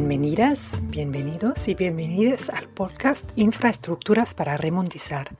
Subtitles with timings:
[0.00, 5.36] Bienvenidas, bienvenidos y bienvenidas al podcast Infraestructuras para Remondizar.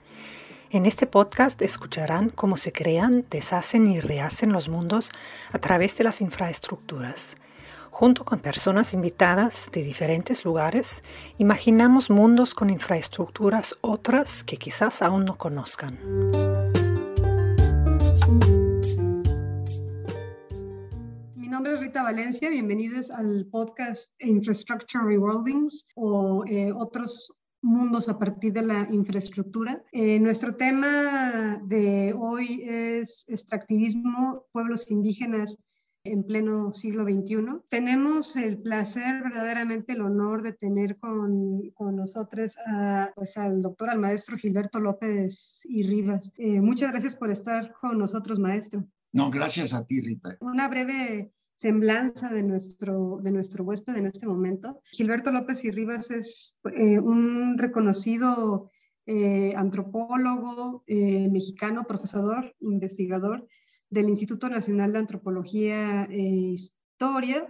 [0.69, 5.11] En este podcast escucharán cómo se crean, deshacen y rehacen los mundos
[5.51, 7.37] a través de las infraestructuras.
[7.89, 11.03] Junto con personas invitadas de diferentes lugares,
[11.39, 15.97] imaginamos mundos con infraestructuras otras que quizás aún no conozcan.
[21.91, 28.87] Rita Valencia, bienvenidos al podcast Infrastructure Reworldings o eh, otros mundos a partir de la
[28.89, 29.83] infraestructura.
[29.91, 35.57] Eh, nuestro tema de hoy es extractivismo, pueblos indígenas
[36.05, 37.59] en pleno siglo XXI.
[37.67, 43.89] Tenemos el placer, verdaderamente el honor de tener con, con nosotros a, pues, al doctor,
[43.89, 46.31] al maestro Gilberto López y Rivas.
[46.37, 48.87] Eh, muchas gracias por estar con nosotros, maestro.
[49.11, 50.37] No, gracias a ti, Rita.
[50.39, 54.81] Una breve semblanza de nuestro, de nuestro huésped en este momento.
[54.85, 58.71] Gilberto López y Rivas es eh, un reconocido
[59.05, 63.47] eh, antropólogo mexicano, profesor, investigador
[63.91, 67.47] del Instituto Nacional de Antropología e Historia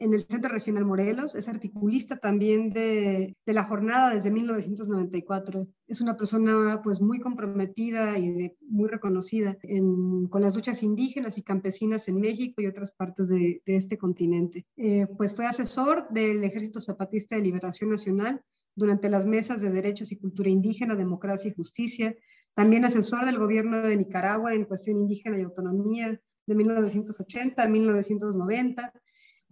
[0.00, 5.68] en el Centro Regional Morelos, es articulista también de, de, la jornada desde 1994.
[5.86, 11.42] Es una persona pues muy comprometida y muy reconocida en, con las luchas indígenas y
[11.42, 14.64] campesinas en México y otras partes de, de este continente.
[14.78, 18.42] Eh, pues fue asesor del Ejército Zapatista de Liberación Nacional
[18.74, 22.16] durante las mesas de Derechos y Cultura Indígena, Democracia y Justicia,
[22.54, 28.92] también asesor del gobierno de Nicaragua en cuestión indígena y autonomía de 1980 a 1990.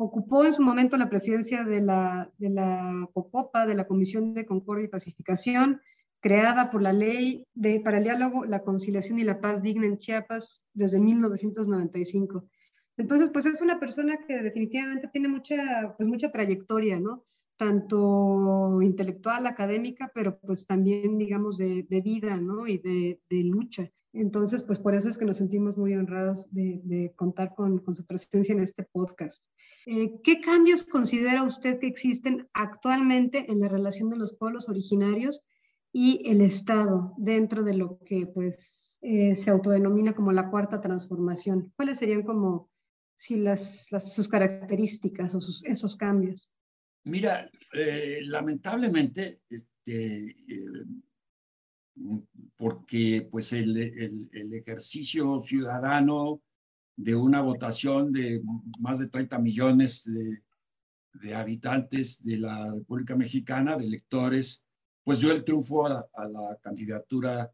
[0.00, 4.46] Ocupó en su momento la presidencia de la, de la COCOPA, de la Comisión de
[4.46, 5.80] Concordia y Pacificación,
[6.20, 9.98] creada por la Ley de, para el Diálogo, la Conciliación y la Paz Digna en
[9.98, 12.48] Chiapas desde 1995.
[12.96, 17.24] Entonces, pues es una persona que definitivamente tiene mucha, pues mucha trayectoria, ¿no?
[17.58, 22.66] Tanto intelectual, académica, pero pues también, digamos, de, vida, ¿no?
[22.66, 23.90] Y de, lucha.
[24.12, 28.54] Entonces, pues por eso es que nos sentimos muy honrados de, contar con, su presencia
[28.54, 29.44] en este podcast.
[29.86, 35.44] Eh, ¿Qué cambios considera usted que existen actualmente en la relación de los pueblos originarios
[35.92, 41.72] y el Estado dentro de lo que pues eh, se autodenomina como la cuarta transformación?
[41.74, 42.70] ¿Cuáles serían como
[43.16, 46.52] si las, sus características o esos cambios?
[47.04, 50.84] Mira, eh, lamentablemente, este, eh,
[52.56, 56.42] porque pues el, ejercicio ciudadano
[56.96, 58.42] de una votación de
[58.80, 64.64] más de 30 millones de, habitantes de la República Mexicana, de electores,
[65.02, 67.50] pues dio el triunfo a, la candidatura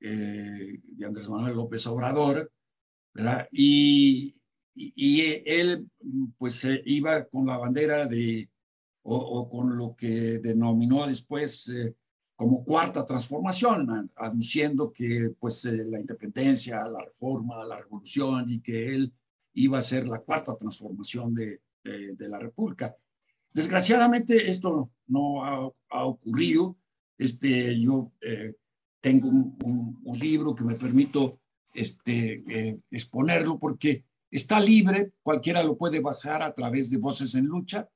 [0.00, 2.52] eh, de Andrés Manuel López Obrador,
[3.14, 3.48] ¿verdad?
[3.52, 4.36] Y,
[4.74, 5.88] y, y él
[6.36, 8.48] pues iba con la bandera de
[9.10, 11.94] o, con lo que denominó después eh,
[12.36, 18.94] como cuarta transformación, aduciendo que pues eh, la independencia, la reforma, la revolución y que
[18.94, 19.12] él
[19.54, 22.94] iba a ser la cuarta transformación de, de, la República.
[23.52, 26.76] Desgraciadamente esto no ha, ocurrido.
[27.16, 28.54] Este, yo eh,
[29.00, 31.40] tengo un, un, libro que me permito
[31.74, 37.88] este, exponerlo porque está libre, cualquiera lo puede bajar a través de Voces en Lucha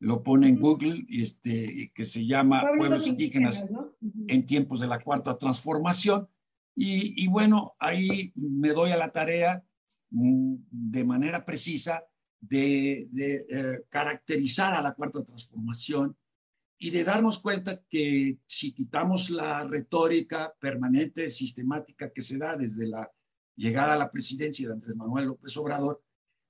[0.00, 3.66] lo pone en Google, este, que se llama Pueblos, Indígenas,
[4.28, 6.28] en tiempos de la Cuarta Transformación.
[6.74, 9.64] Y, bueno, ahí me doy a la tarea
[10.10, 12.04] mm, de manera precisa
[12.40, 13.08] de,
[13.50, 16.16] eh, caracterizar a la Cuarta Transformación
[16.78, 22.86] y de darnos cuenta que si quitamos la retórica permanente, sistemática que se da desde
[22.86, 23.10] la
[23.56, 26.00] llegada a la presidencia de Andrés Manuel López Obrador,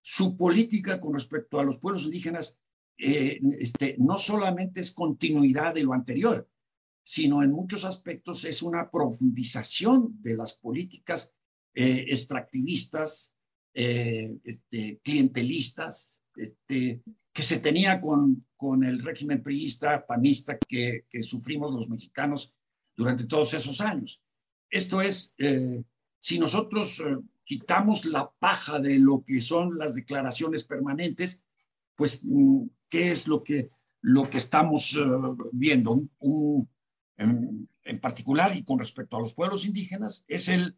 [0.03, 2.59] su política con respecto a los pueblos indígenas
[3.01, 6.49] eh, este, no solamente es continuidad de lo anterior,
[7.03, 11.33] sino en muchos aspectos es una profundización de las políticas
[11.75, 13.35] eh, extractivistas,
[13.73, 17.00] eh, este, clientelistas, este,
[17.33, 22.53] que se tenía con, con el régimen priista, panista que, que sufrimos los mexicanos
[22.97, 24.21] durante todos esos años.
[24.69, 25.35] Esto es,
[26.19, 27.03] si nosotros
[27.44, 31.41] quitamos la paja de lo que son las declaraciones permanentes,
[31.94, 33.70] pues mm, qué es lo que,
[34.00, 35.00] lo que estamos eh,
[35.52, 36.02] viendo.
[37.17, 37.69] en,
[38.00, 40.76] particular y con respecto a los pueblos indígenas, es el,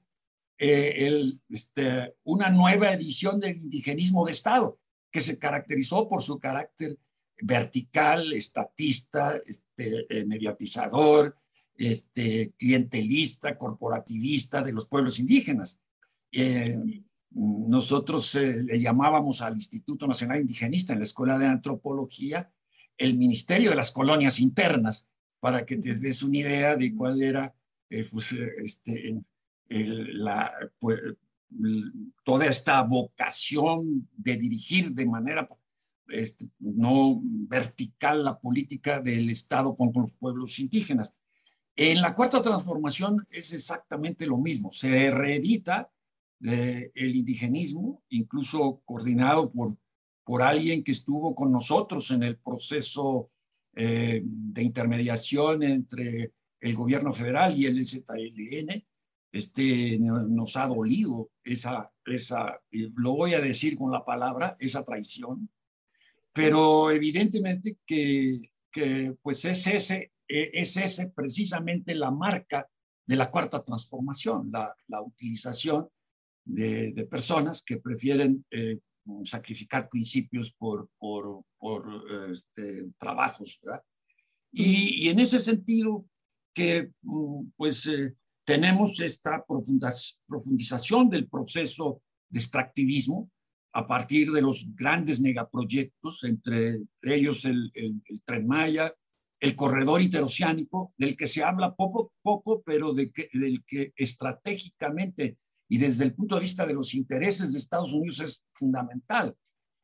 [0.59, 4.79] eh, este, una nueva edición del indigenismo de Estado,
[5.11, 6.99] que se caracterizó por su carácter
[7.43, 11.35] vertical, estatista, este, eh, mediatizador,
[11.75, 15.81] este, clientelista, corporativista de los pueblos indígenas.
[17.33, 22.51] Nosotros eh, le llamábamos al Instituto Nacional Indigenista en la Escuela de Antropología
[22.97, 25.09] el Ministerio de las Colonias Internas,
[25.41, 27.55] para que te des una idea de cuál era
[27.89, 29.23] eh, pues, este,
[29.69, 31.01] la, pues,
[32.23, 35.49] toda esta vocación de dirigir de manera
[36.09, 41.15] este, no vertical la política del Estado contra los pueblos indígenas.
[41.77, 44.71] En la cuarta transformación es exactamente lo mismo.
[44.73, 45.91] Se reedita
[46.43, 49.77] eh, el indigenismo, incluso coordinado por,
[50.25, 53.31] por alguien que estuvo con nosotros en el proceso
[53.75, 58.85] eh, de intermediación entre el gobierno federal y el ZLN.
[59.33, 62.61] Este, nos ha dolido esa, esa,
[62.97, 65.49] lo voy a decir con la palabra, esa traición,
[66.33, 72.69] pero evidentemente que, que pues es ese, es ese precisamente la marca
[73.07, 75.89] de la cuarta transformación, la, la utilización
[76.45, 78.79] de, de, personas que prefieren eh,
[79.25, 83.61] sacrificar principios por, por, por este, trabajos.
[83.63, 83.83] ¿verdad?
[84.53, 86.07] Y, y, en ese sentido
[86.55, 88.15] que mm, pues eh,
[88.45, 89.45] tenemos esta
[90.27, 93.31] profundización del proceso de extractivismo
[93.73, 98.93] a partir de los grandes megaproyectos, entre ellos el, el, el Tren Maya,
[99.39, 105.37] el corredor interoceánico, del que se habla poco, poco pero de que, del que estratégicamente
[105.71, 109.35] y desde el punto de vista de los intereses de Estados Unidos es fundamental.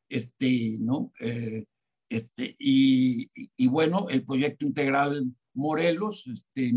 [0.08, 1.12] Este, ¿no?
[1.20, 1.64] Eh,
[2.08, 6.72] este, y, y, bueno, el proyecto integral Morelos, este,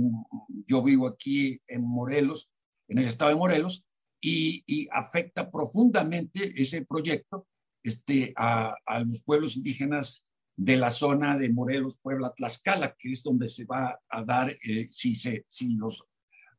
[0.67, 2.49] yo vivo aquí en Morelos,
[2.87, 3.83] en el estado de Morelos,
[4.21, 7.47] y, y afecta profundamente ese proyecto
[7.83, 13.23] este, a, a los pueblos indígenas de la zona de Morelos, Puebla, Tlaxcala, que es
[13.23, 16.05] donde se va a dar, eh, si, se, si los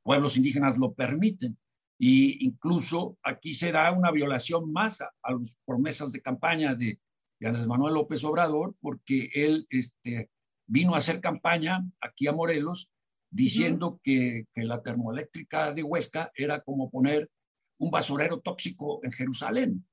[0.03, 1.57] pueblos indígenas lo permiten.
[2.03, 6.99] Y incluso aquí se da una violación más a, a las promesas de campaña de,
[7.39, 10.31] de, Andrés Manuel López Obrador, porque él este,
[10.67, 12.91] vino a hacer campaña aquí a Morelos
[13.31, 14.01] diciendo uh -huh.
[14.03, 17.31] que, que la termoeléctrica de Huesca era como poner
[17.79, 19.87] un basurero tóxico en Jerusalén.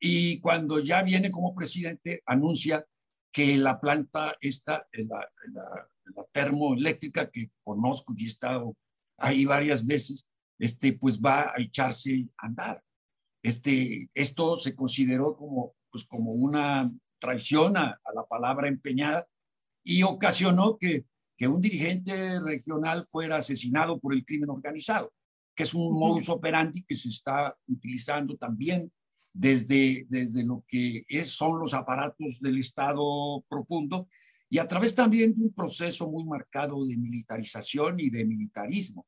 [0.00, 2.86] Y cuando ya viene como presidente, anuncia
[3.32, 8.76] que la planta esta, la, la, la, termoeléctrica que conozco y he estado
[9.16, 10.24] ahí varias veces,
[10.58, 12.82] este, pues va a echarse a andar.
[13.42, 19.26] Este, esto se consideró como, pues como una traición a, a la palabra empeñada
[19.84, 21.04] y ocasionó que,
[21.36, 25.12] que, un dirigente regional fuera asesinado por el crimen organizado,
[25.54, 28.92] que es un modus operandi que se está utilizando también
[29.32, 34.08] desde, desde lo que es, son los aparatos del Estado profundo
[34.50, 39.06] y a través también de un proceso muy marcado de militarización y de militarismo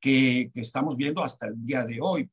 [0.00, 2.28] que, que estamos viendo hasta el día de hoy.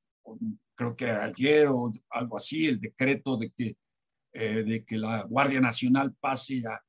[0.76, 3.78] Creo que ayer o algo así, el decreto de que,
[4.34, 6.80] eh, de que la Guardia Nacional pase a,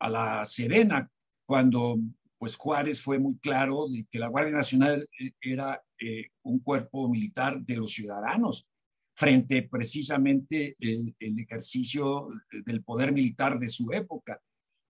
[0.00, 1.10] a la Sedena,
[1.44, 1.98] cuando
[2.38, 7.06] pues Juárez fue muy claro de que la Guardia Nacional eh, era eh, un cuerpo
[7.08, 8.66] militar de los ciudadanos
[9.14, 12.28] frente precisamente el, el, ejercicio
[12.64, 14.40] del poder militar de su época.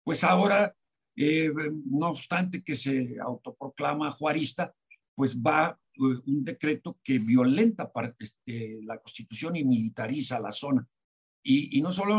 [0.05, 0.75] Pues ahora,
[1.17, 1.51] eh,
[1.87, 4.75] no obstante que se autoproclama juarista,
[5.19, 10.89] pues va eh, un decreto que violenta este, la constitución y militariza la zona.
[11.43, 12.19] Y, y no solo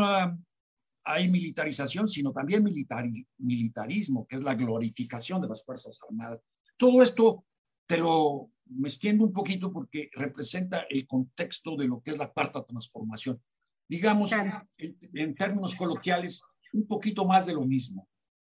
[1.04, 6.42] hay militarización, sino también militar, militarismo, que es la glorificación de las Fuerzas Armadas.
[6.76, 7.46] Todo esto
[7.86, 12.30] te lo me extiendo un poquito porque representa el contexto de lo que es la
[12.30, 13.40] cuarta transformación.
[13.88, 14.68] Digamos, claro.
[14.76, 16.42] en, en, términos coloquiales,
[16.74, 18.06] un poquito más de lo mismo.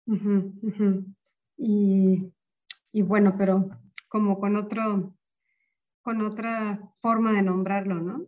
[0.05, 1.15] Uh -huh, uh -huh.
[1.57, 2.29] Y,
[2.91, 3.82] y, bueno, pero
[4.13, 5.17] como con otro,
[6.03, 8.27] con otra forma de nombrarlo, ¿no?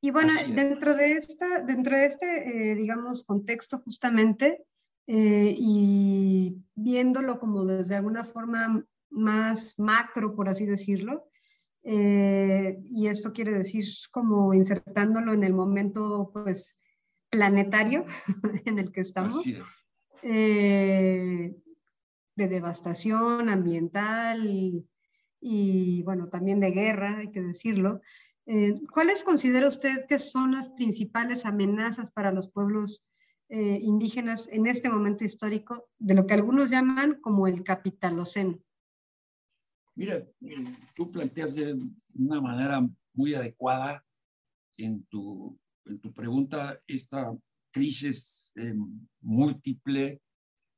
[0.00, 4.64] Y bueno, dentro de, esta, dentro de este, eh, digamos, contexto justamente,
[5.06, 11.28] eh, y viéndolo como desde alguna forma más macro, por así decirlo.
[11.84, 16.80] Eh, y esto quiere decir como insertándolo en el momento pues
[17.30, 18.06] planetario
[18.64, 19.40] en el que estamos.
[20.24, 21.54] Eh,
[22.34, 24.84] de devastación ambiental y,
[25.42, 28.00] y, bueno, también de guerra, hay que decirlo.
[28.46, 33.04] Eh, ¿Cuáles considera usted que son las principales amenazas para los pueblos
[33.48, 38.58] eh, indígenas en este momento histórico de lo que algunos llaman como el capitaloceno?
[39.94, 40.26] Mira,
[40.94, 41.76] tú planteas de
[42.14, 44.04] una manera muy adecuada
[44.78, 47.36] en tu, en tu pregunta esta
[47.72, 48.74] crisis eh,
[49.20, 50.22] múltiple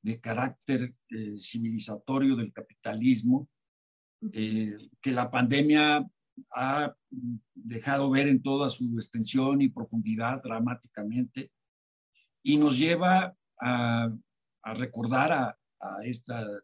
[0.03, 3.49] de carácter eh, civilizatorio del capitalismo,
[4.33, 6.09] eh, que la pandemia
[6.55, 6.95] ha
[7.55, 11.53] dejado ver en toda su extensión y profundidad dramáticamente,
[12.43, 14.11] y nos lleva a,
[14.75, 15.59] recordar a,
[16.03, 16.59] esta eh,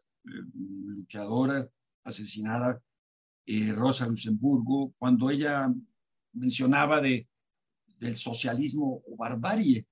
[0.55, 1.69] luchadora
[2.05, 2.83] asesinada,
[3.45, 5.71] eh, Rosa Luxemburgo, cuando ella
[6.33, 7.29] mencionaba de,
[7.99, 9.87] del socialismo o barbarie.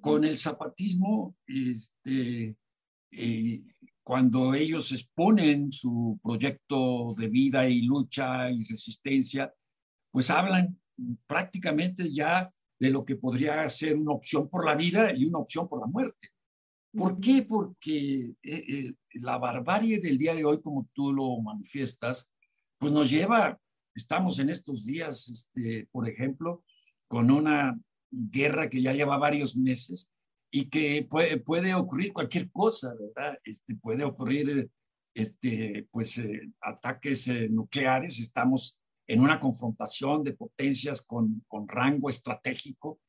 [0.00, 2.56] Con el zapatismo, este,
[4.06, 9.52] cuando ellos exponen su proyecto de vida y lucha y resistencia,
[10.12, 10.80] pues hablan
[11.26, 12.48] prácticamente ya
[12.78, 15.88] de lo que podría ser una opción por la vida y una opción por la
[15.88, 16.28] muerte.
[16.96, 17.42] ¿Por qué?
[17.42, 22.30] Porque eh, eh, la barbarie del día de hoy, como tú lo manifiestas,
[22.78, 23.58] pues nos lleva,
[23.92, 26.62] estamos en estos días, este, por ejemplo,
[27.08, 27.76] con una
[28.12, 30.08] guerra que ya lleva varios meses
[30.50, 33.36] y que puede, puede ocurrir cualquier cosa, ¿verdad?
[33.44, 34.70] Este, puede ocurrir
[35.14, 43.00] este, pues, eh, ataques nucleares, estamos en una confrontación de potencias con, con rango estratégico,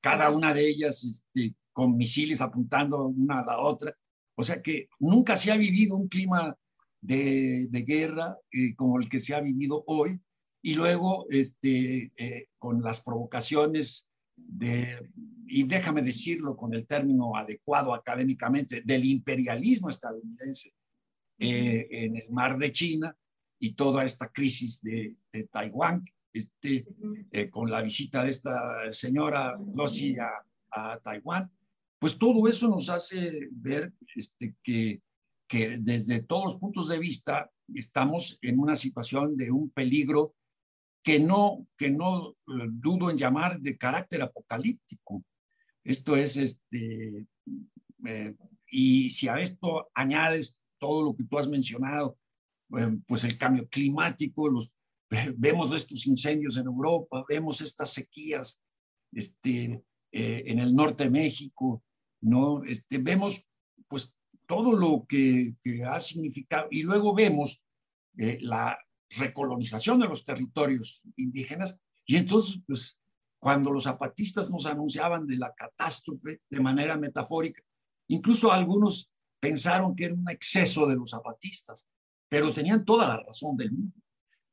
[0.00, 3.96] cada una de ellas este, con misiles apuntando una a la otra.
[4.36, 6.56] O sea que nunca se ha vivido un clima
[7.00, 10.20] de, de guerra eh, como el que se ha vivido hoy.
[10.60, 14.07] Y luego, este, eh, con las provocaciones
[14.46, 15.10] de,
[15.46, 20.74] y déjame decirlo con el término adecuado académicamente, del imperialismo estadounidense
[21.38, 23.16] eh, en el mar de China,
[23.58, 26.86] y toda esta crisis de, de Taiwán, este,
[27.32, 30.30] eh, con la visita de esta señora Losi a,
[30.70, 31.50] a, Taiwán,
[31.98, 35.02] pues todo eso nos hace ver este, que,
[35.48, 40.34] que desde todos los puntos de vista estamos en una situación de un peligro
[41.08, 45.24] que no, que no eh, dudo en llamar de carácter apocalíptico.
[45.82, 47.26] Esto es, este,
[48.04, 48.34] eh,
[48.70, 52.18] y si a esto añades todo lo que tú has mencionado,
[53.06, 54.76] pues el cambio climático, los,
[55.38, 58.60] vemos estos incendios en Europa, vemos estas sequías
[59.10, 61.82] este, eh, en el norte de México,
[62.20, 62.62] ¿no?
[62.64, 63.46] Este, vemos
[63.88, 65.54] pues todo lo que,
[65.86, 67.64] ha significado y luego vemos
[68.18, 68.76] eh, la
[69.10, 73.00] recolonización de los territorios indígenas y entonces pues
[73.38, 77.62] cuando los zapatistas nos anunciaban de la catástrofe de manera metafórica,
[78.08, 81.86] incluso algunos pensaron que era un exceso de los zapatistas,
[82.28, 83.94] pero tenían toda la razón del mundo.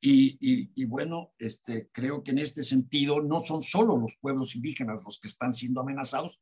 [0.08, 5.18] Y, bueno, este, creo que en este sentido no son solo los pueblos indígenas los
[5.20, 6.42] que están siendo amenazados,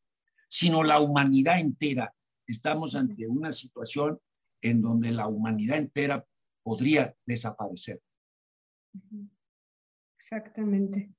[0.49, 2.13] sino la humanidad entera.
[2.45, 4.19] Estamos ante una situación
[4.61, 6.25] en donde la humanidad entera
[6.63, 8.01] podría desaparecer.
[10.17, 11.11] Exactamente.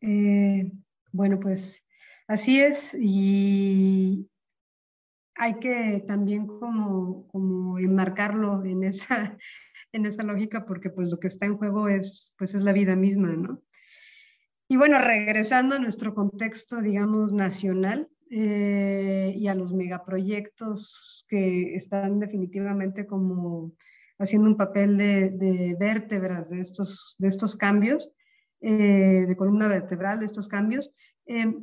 [0.00, 0.70] Eh,
[1.12, 1.82] bueno, pues
[2.26, 4.28] así es y
[5.34, 9.36] hay que también como, como enmarcarlo en esa,
[9.92, 12.96] en esa lógica porque pues lo que está en juego es, pues es la vida
[12.96, 13.62] misma, ¿no?
[14.68, 22.20] Y bueno, regresando a nuestro contexto, digamos, nacional eh, y a los megaproyectos que están
[22.20, 23.72] definitivamente como
[24.22, 28.12] haciendo un papel de, vértebras de estos, de estos cambios,
[28.60, 30.92] eh, de columna vertebral de estos cambios.
[31.26, 31.54] Eh,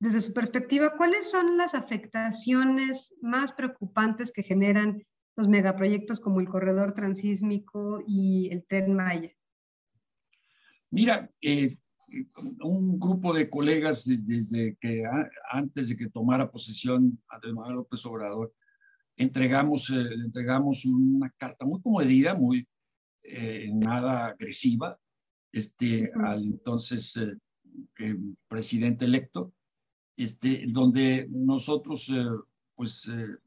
[0.00, 6.48] desde su perspectiva, ¿cuáles son las afectaciones más preocupantes que generan los megaproyectos como el
[6.48, 9.30] corredor transísmico y el tren Maya?
[10.90, 11.78] Mira, eh,
[12.60, 15.04] un grupo de colegas desde, que
[15.50, 18.52] antes de que tomara posesión Andrés Manuel López Obrador,
[19.16, 22.66] entregamos, eh, entregamos una carta muy comedida, muy
[23.24, 24.98] eh, nada agresiva,
[25.52, 27.18] este, al entonces
[28.48, 29.52] presidente electo,
[30.16, 32.24] este, donde nosotros, eh,
[32.74, 33.38] pues, eh,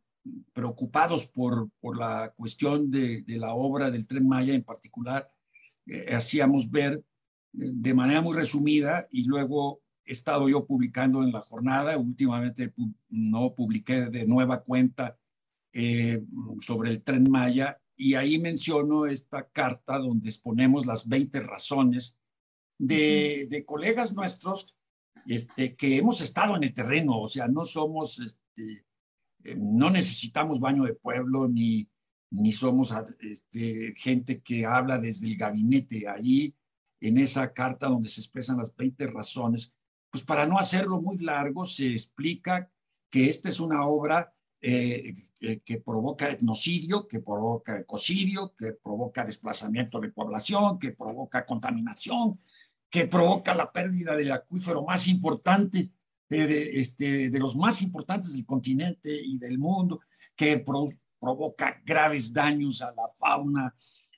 [0.53, 5.29] preocupados por, por la cuestión de, de, la obra del tren Maya en particular,
[5.85, 7.03] eh, hacíamos ver
[7.51, 12.73] de manera muy resumida y luego he estado yo publicando en la jornada, últimamente
[13.09, 15.17] no publiqué de nueva cuenta
[16.59, 22.17] sobre el tren Maya y ahí menciono esta carta donde exponemos las 20 razones
[22.77, 24.77] de, de colegas nuestros
[25.25, 28.85] este, que hemos estado en el terreno, o sea, no somos, este,
[29.43, 31.89] eh, no necesitamos baño de pueblo ni,
[32.31, 36.07] ni somos este, gente que habla desde el gabinete.
[36.07, 36.53] Ahí,
[37.01, 39.73] en esa carta donde se expresan las 20 razones,
[40.11, 42.69] pues para no hacerlo muy largo, se explica
[43.09, 45.13] que esta es una obra eh,
[45.63, 52.39] que, provoca etnocidio, que provoca ecocidio, que provoca desplazamiento de población, que provoca contaminación,
[52.89, 55.91] que provoca la pérdida del acuífero más importante,
[56.29, 59.99] de, este, de los más importantes del continente y del mundo,
[60.35, 60.57] que
[61.19, 63.75] provoca graves daños a la fauna,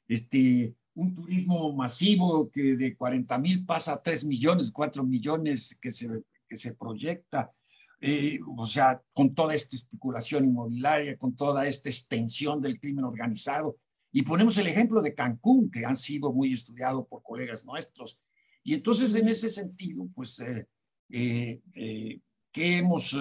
[0.07, 5.91] este, un turismo masivo que de 40 mil pasa a 3 millones, 4 millones que
[5.91, 7.51] se, que se proyecta,
[7.99, 13.77] eh, o sea, con toda esta especulación inmobiliaria, con toda esta extensión del crimen organizado.
[14.11, 18.19] Y ponemos el ejemplo de Cancún, que han sido muy estudiado por colegas nuestros.
[18.63, 20.67] Y entonces, en ese sentido, pues, eh,
[21.09, 22.19] eh,
[22.51, 23.17] que hemos,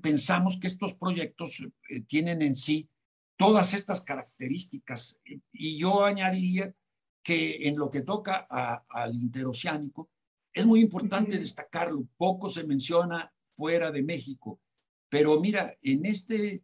[0.00, 1.66] pensamos que estos proyectos
[2.06, 2.88] tienen en sí
[3.36, 5.18] todas estas características.
[5.52, 6.72] Y yo añadiría
[7.22, 10.10] que en lo que toca al interoceánico,
[10.52, 14.60] es muy importante destacarlo, poco se menciona fuera de México,
[15.08, 16.62] pero mira, en este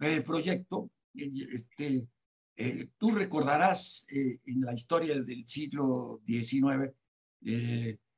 [0.00, 2.08] eh, proyecto, este,
[2.56, 6.92] eh, tú recordarás eh, en la historia del siglo XIX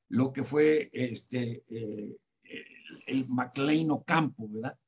[0.08, 4.78] lo que fue este, el, el Ocampo, ¿verdad?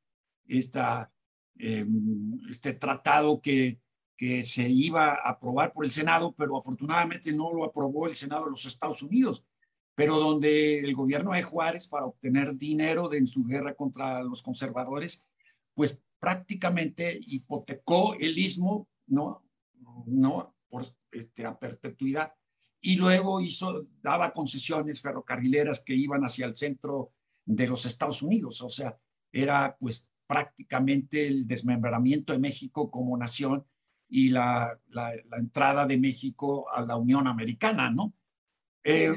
[0.47, 1.13] Esta,
[1.57, 3.81] em, este tratado que
[4.19, 8.47] que se iba a aprobar por el Senado, pero afortunadamente no lo aprobó el Senado
[8.47, 9.47] de los Estados Unidos,
[9.99, 14.45] pero donde el gobierno de Juárez, para obtener dinero de, en su guerra contra los
[14.45, 15.25] conservadores,
[15.75, 19.43] pues prácticamente hipotecó el istmo, ¿no?
[20.07, 20.55] ¿no?
[20.69, 22.33] Por, este, a perpetuidad,
[22.81, 27.11] y luego hizo, daba concesiones ferrocarrileras que iban hacia el centro
[27.45, 28.97] de los Estados Unidos, o sea,
[29.33, 33.67] era pues prácticamente el desmembramiento de México como nación
[34.09, 38.15] y la, la, entrada de México a la Unión Americana, ¿no?
[38.85, 39.13] Eh.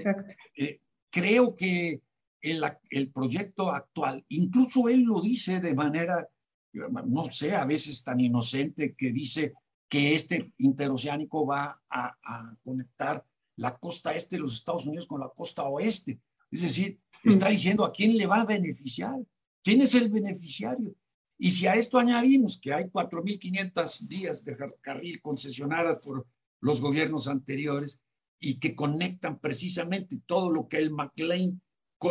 [0.56, 2.02] Eh, creo que
[2.42, 6.28] el, el, proyecto actual, incluso él lo dice de manera,
[6.74, 9.54] no sé, a veces tan inocente, que dice
[9.88, 13.26] que este interoceánico va a, a conectar
[13.58, 16.20] la costa este de los Estados Unidos con la costa oeste.
[16.50, 17.52] Es decir, está mm.
[17.52, 19.16] diciendo a quién le va a beneficiar,
[19.64, 20.96] quién es el beneficiario.
[21.38, 26.28] Y si a esto añadimos que hay 4.500 días de carril concesionadas por
[26.60, 28.00] los gobiernos anteriores
[28.42, 31.62] y que conectan precisamente todo lo que el McLean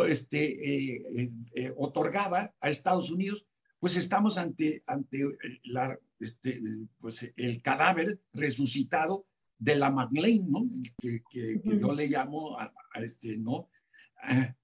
[0.07, 3.45] este, eh, eh, eh, otorgaba a Estados Unidos,
[3.79, 5.19] pues estamos ante, ante
[5.63, 6.59] la, este,
[6.97, 9.27] pues el cadáver resucitado
[9.59, 10.67] de la McLean, ¿no?
[10.99, 13.69] Que, que, yo le llamo a, este, ¿no?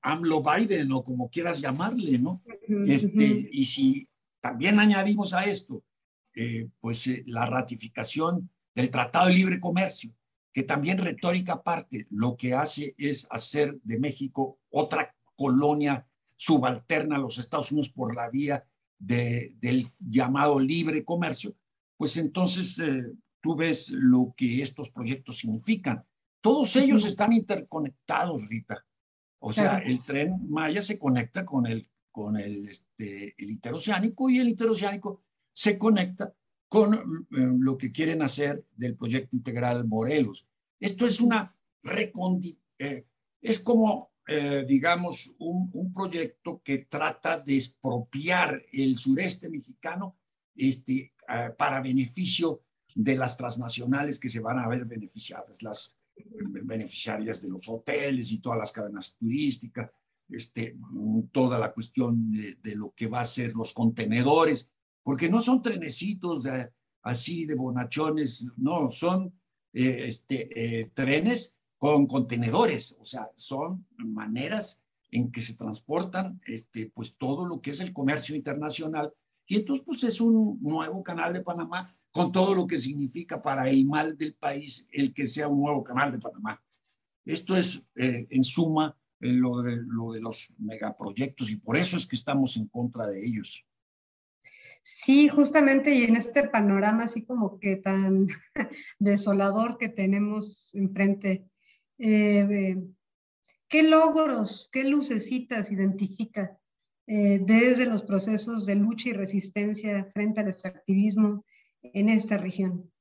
[0.02, 2.42] AMLO Biden o como quieras llamarle, ¿no?
[2.88, 4.08] Este, y si
[4.40, 5.84] también añadimos a esto,
[6.40, 10.14] eh, pues eh, la ratificación del Tratado de Libre Comercio,
[10.58, 17.20] que también retórica aparte lo que hace es hacer de México otra colonia subalterna a
[17.20, 18.66] los Estados Unidos por la vía
[18.98, 21.56] del llamado libre comercio,
[21.96, 23.04] pues entonces eh,
[23.40, 26.04] tú ves lo que estos proyectos significan.
[26.42, 28.84] Todos ellos están interconectados, Rita.
[29.38, 34.40] O sea, el tren Maya se conecta con el con el, este, el interoceánico y
[34.40, 35.22] el interoceánico
[35.54, 36.34] se conecta
[36.68, 37.00] con eh,
[37.32, 40.48] lo que quieren hacer del proyecto integral Morelos.
[40.80, 43.06] Esto es una recondi eh,
[43.42, 50.18] es como, eh, digamos, un, un, proyecto que trata de expropiar el sureste mexicano
[50.56, 51.14] este,
[51.58, 52.64] para beneficio
[52.96, 55.98] de las transnacionales que se van a ver beneficiadas, las
[56.64, 59.92] beneficiarias de los hoteles y todas las cadenas turísticas,
[60.30, 60.78] este,
[61.32, 64.70] toda la cuestión de, lo que va a ser los contenedores,
[65.08, 66.44] porque no son trenecitos
[67.02, 69.40] así de bonachones, no, son
[69.72, 70.50] eh, este,
[70.82, 77.48] eh, trenes con contenedores, o sea, son maneras en que se transportan este, pues todo
[77.48, 79.14] lo que es el comercio internacional.
[79.46, 83.70] Y entonces pues es un nuevo canal de Panamá con todo lo que significa para
[83.70, 86.62] el mal del país el que sea un nuevo canal de Panamá.
[87.24, 92.06] Esto es, eh, en suma, lo de, lo de los megaproyectos y por eso es
[92.06, 93.67] que estamos en contra de ellos.
[95.06, 98.28] Sí, justamente y en este panorama así como que tan
[99.00, 101.46] desolador que tenemos enfrente,
[101.98, 102.78] eh,
[103.68, 106.58] ¿qué logros, qué lucecitas identifica
[107.06, 111.46] eh, desde los procesos de lucha y resistencia frente al extractivismo
[111.82, 112.92] en esta región?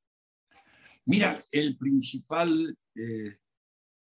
[1.04, 3.36] Mira, el principal, eh,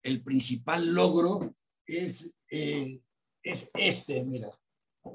[0.03, 4.49] el principal logro es, es este, mira.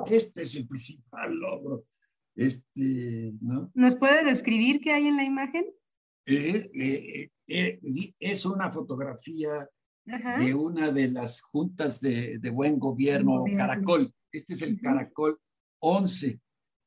[0.09, 1.85] Este es el principal logro.
[2.37, 3.71] Este, ¿no?
[3.73, 5.65] ¿Nos puede describir qué hay en la imagen?
[6.27, 9.67] Eh, eh, es una fotografía
[10.05, 14.13] de una de las juntas de, de buen gobierno, Caracol.
[14.31, 15.39] Este es el Caracol
[15.79, 16.39] 11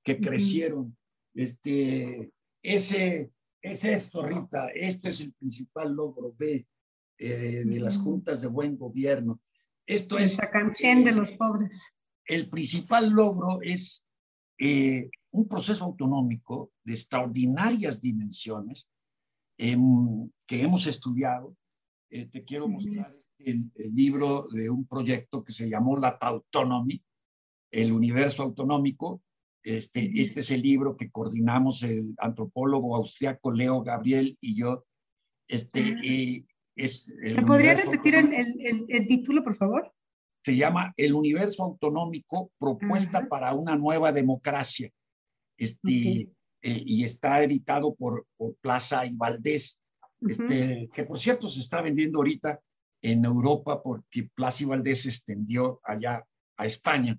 [0.04, 0.96] que crecieron.
[1.34, 2.32] Este,
[2.62, 4.68] ese es esto, Rita.
[4.68, 6.66] Este es el principal logro, ve,
[7.18, 9.40] de las juntas de buen gobierno.
[9.84, 10.36] Esto es...
[10.52, 11.82] canción de los pobres.
[12.24, 14.06] El principal logro es
[14.60, 18.90] eh, un proceso autonómico de extraordinarias dimensiones
[19.56, 21.56] em, que hemos estudiado.
[22.10, 27.02] Eh, te quiero mostrar este, el, libro de un proyecto que se llamó La Tautonomy,
[27.70, 29.22] El universo autonómico.
[29.62, 34.84] Este, este es el libro que coordinamos el antropólogo austriaco Leo Gabriel y yo.
[35.48, 36.46] Este, y
[36.76, 39.92] es ¿Me podría repetir el, el, el, título, por favor?
[40.42, 44.90] Se llama El universo autonómico, propuesta para una nueva democracia.
[45.56, 46.30] Este,
[46.62, 49.82] eh, y está editado por, por Plaza y Valdés,
[50.20, 52.60] este, que por cierto se está vendiendo ahorita
[53.02, 56.22] en Europa porque Plaza y Valdés se extendió allá
[56.56, 57.18] a España.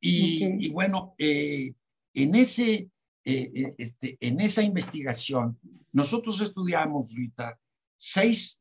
[0.00, 1.74] Y, y bueno, eh,
[2.14, 2.90] en, ese,
[3.24, 5.58] eh, este, en esa investigación,
[5.92, 7.58] nosotros estudiamos ahorita
[7.96, 8.60] seis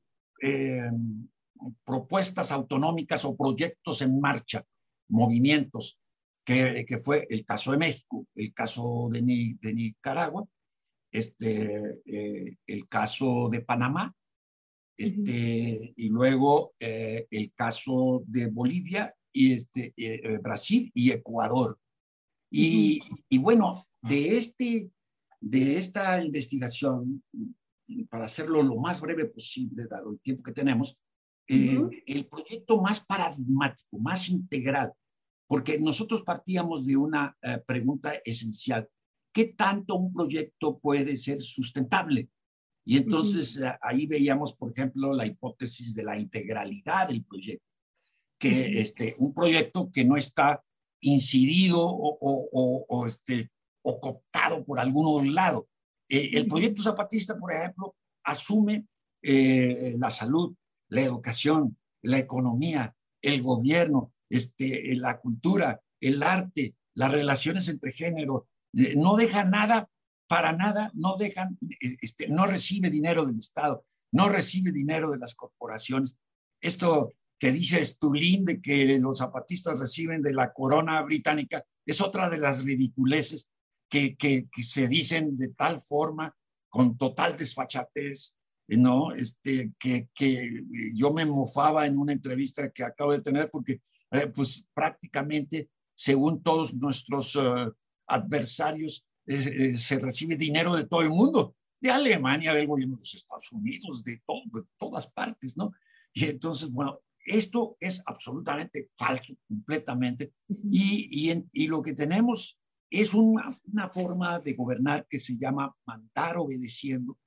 [1.84, 4.66] propuestas autonómicas o proyectos en marcha,
[5.10, 6.00] movimientos
[6.44, 9.22] que, que, fue el caso de México, el caso de,
[9.60, 10.48] de Nicaragua,
[11.12, 14.16] este, eh, el caso de Panamá,
[14.98, 21.80] este, y luego eh, el caso de Bolivia y este, eh, Brasil y Ecuador.
[22.50, 24.92] Y, y, bueno, de, este,
[25.40, 27.24] de esta investigación,
[28.10, 30.98] para hacerlo lo más breve posible, dado el tiempo que tenemos,
[31.52, 34.94] el proyecto más paradigmático, más integral,
[35.48, 38.88] porque nosotros partíamos de una eh, pregunta esencial.
[39.34, 42.30] ¿Qué tanto un proyecto puede ser sustentable?
[42.86, 47.66] Y entonces eh, ahí veíamos, por ejemplo, la hipótesis de la integralidad del proyecto,
[48.40, 50.64] que este, un proyecto que no está
[51.02, 53.50] incidido o, o, este,
[53.82, 55.68] o cooptado por algún lado.
[56.08, 58.86] Eh, el proyecto zapatista, por ejemplo, asume
[59.24, 60.56] la salud,
[60.92, 68.48] la educación, la economía, el gobierno, este, la cultura, el arte, las relaciones entre género,
[68.74, 69.90] eh, no deja nada,
[70.28, 75.34] para nada, no dejan, este, no recibe dinero del Estado, no recibe dinero de las
[75.34, 76.16] corporaciones.
[76.62, 82.30] Esto que dice Stulin de que los zapatistas reciben de la corona británica es otra
[82.30, 83.50] de las ridiculeces
[83.90, 86.36] que, que, que se dicen de tal forma,
[86.70, 88.36] con total desfachatez,
[88.78, 89.14] ¿no?
[89.14, 93.82] Este, que, que yo me mofaba en una entrevista que acabo de tener porque
[94.12, 97.72] eh, pues prácticamente, según todos nuestros eh,
[98.08, 103.14] adversarios, eh, se recibe dinero de todo el mundo, de Alemania, del gobierno de los
[103.16, 105.72] Estados Unidos, de, todo, de todas partes, ¿no?
[106.14, 110.34] Y entonces, bueno, esto es absolutamente falso, completamente,
[110.70, 115.74] y, y, y lo que tenemos es una, una, forma de gobernar que se llama
[115.86, 117.18] mandar obedeciendo.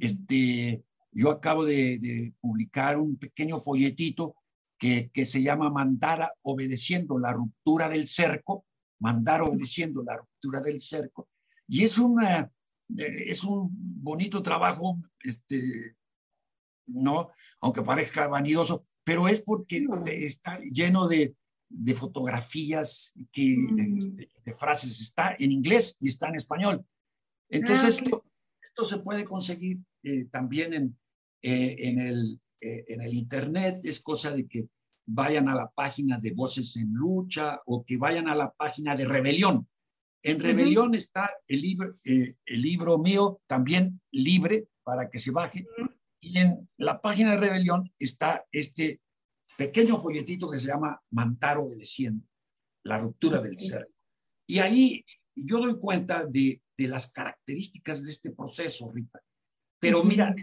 [0.00, 4.36] Este, yo acabo de, de publicar un pequeño folletito
[4.78, 8.64] que, que se llama Mandar obedeciendo la ruptura del cerco,
[9.00, 11.28] mandar obedeciendo la ruptura del cerco.
[11.66, 12.50] Y es, una,
[12.96, 15.96] eh, es un bonito trabajo, este,
[16.86, 21.34] no, aunque parezca vanidoso, pero es porque está lleno de,
[21.68, 23.56] de fotografías, que,
[23.98, 26.86] este, de frases, está en inglés y está en español.
[27.50, 28.24] Entonces, ah, esto,
[28.78, 30.98] esto, se puede conseguir eh, también en,
[31.42, 34.68] eh, en, el, eh, en el Internet, es cosa de que
[35.06, 39.04] vayan a la página de Voces en Lucha o que vayan a la página de
[39.04, 39.66] Rebelión.
[40.22, 45.66] En Rebelión está el libro, eh, el libro mío también libre para que se baje.
[46.20, 49.00] Y en la página de Rebelión está este
[49.56, 52.26] pequeño folletito que se llama Mantar obedeciendo,
[52.84, 53.88] la ruptura del ser.
[54.46, 55.04] Y ahí
[55.44, 59.20] yo doy cuenta de, de las características de este proceso, Rita.
[59.80, 60.34] Pero mira,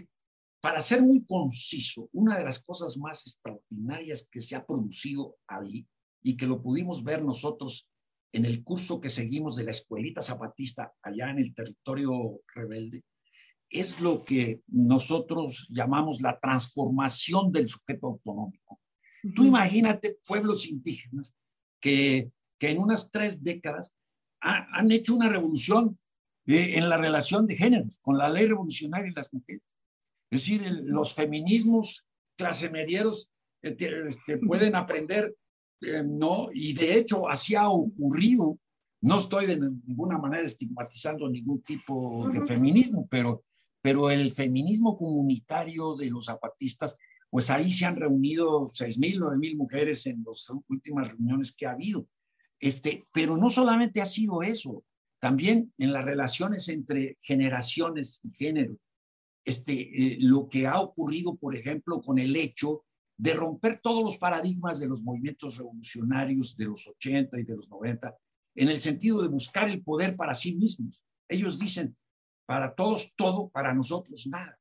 [0.60, 5.86] para ser muy conciso, una de las cosas más extraordinarias que se ha producido ahí
[6.22, 7.88] y que lo pudimos ver nosotros
[8.32, 13.02] en el curso que seguimos de la escuelita zapatista allá en el territorio rebelde,
[13.70, 18.80] es lo que nosotros llamamos la transformación del sujeto autonómico.
[19.34, 21.34] Tú imagínate pueblos indígenas
[21.80, 23.94] que, que en unas tres décadas
[24.40, 25.98] han hecho una revolución
[26.46, 29.62] eh, en la relación de géneros, con la ley revolucionaria y las mujeres
[30.30, 33.30] es decir, los feminismos clase medieros
[33.62, 33.76] eh,
[34.08, 35.34] este, pueden aprender,
[35.80, 36.48] eh, ¿no?
[36.52, 38.58] Y de hecho, así ha ocurrido.
[39.02, 43.44] No estoy de ninguna manera estigmatizando ningún tipo de feminismo, pero,
[43.80, 46.96] pero el feminismo comunitario de los zapatistas,
[47.30, 51.66] pues ahí se han reunido seis mil, nueve mil mujeres en las últimas reuniones que
[51.66, 52.06] ha habido.
[52.60, 54.84] Este, pero no solamente ha sido eso,
[55.18, 58.86] también en las relaciones entre generaciones y géneros
[59.46, 62.84] este, eh, lo que ha ocurrido, por ejemplo, con el hecho
[63.16, 67.70] de romper todos los paradigmas de los movimientos revolucionarios de los 80 y de los
[67.70, 68.14] 90,
[68.56, 71.06] en el sentido de buscar el poder para sí mismos.
[71.28, 71.96] Ellos dicen,
[72.44, 74.58] para todos todo, para nosotros nada.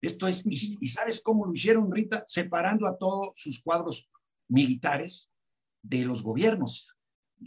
[0.00, 4.08] Esto es, y, y sabes cómo lo hicieron, Rita, separando a todos sus cuadros
[4.48, 5.30] militares
[5.82, 6.96] de los gobiernos,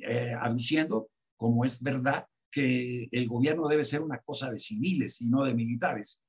[0.02, 5.30] eh, aduciendo, como es verdad, que el gobierno debe ser una cosa de civiles y
[5.30, 6.22] no de militares.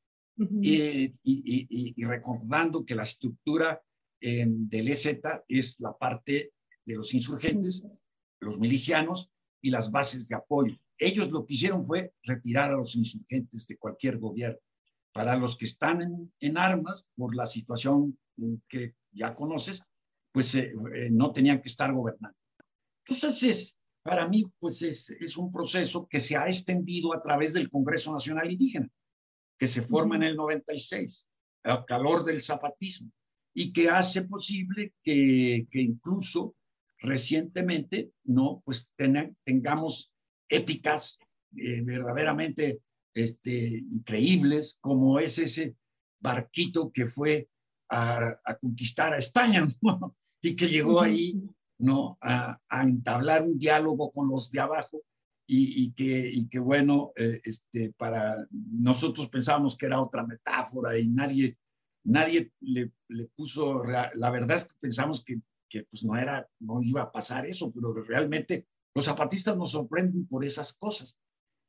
[0.61, 3.81] y, y, recordando que la estructura
[4.21, 6.53] del EZ es la parte
[6.85, 7.87] de los insurgentes,
[8.41, 9.31] los milicianos
[9.63, 10.77] y las bases de apoyo.
[10.99, 14.59] Ellos lo que hicieron fue retirar a los insurgentes de cualquier gobierno.
[15.13, 18.19] Para los que están en, armas, por la situación
[18.69, 19.83] que ya conoces,
[20.33, 22.36] pues eh, eh, no tenían que estar gobernando.
[23.07, 27.53] Entonces, es, para mí, pues es, es un proceso que se ha extendido a través
[27.53, 28.89] del Congreso Nacional Indígena,
[29.59, 31.27] que se forma en el 96,
[31.65, 33.11] al calor del zapatismo,
[33.55, 36.55] y que hace posible que, que incluso
[36.99, 38.63] recientemente, ¿no?
[38.65, 38.93] Pues
[39.45, 40.13] tengamos
[40.49, 41.19] épicas
[41.57, 42.81] eh, verdaderamente
[43.15, 45.75] este, increíbles, como es ese
[46.21, 47.49] barquito que fue
[47.89, 49.67] a, conquistar a España,
[50.43, 51.41] y que llegó ahí
[51.79, 52.19] ¿no?
[52.21, 55.03] A, entablar un diálogo con los de abajo
[55.49, 61.09] y, que, y que, bueno, eh, este, para nosotros pensábamos que era otra metáfora y
[61.09, 61.57] nadie,
[62.05, 66.83] nadie le, le puso, la verdad es que pensamos que, que, pues no era, no
[66.83, 71.21] iba a pasar eso, pero realmente los zapatistas nos sorprenden por esas cosas.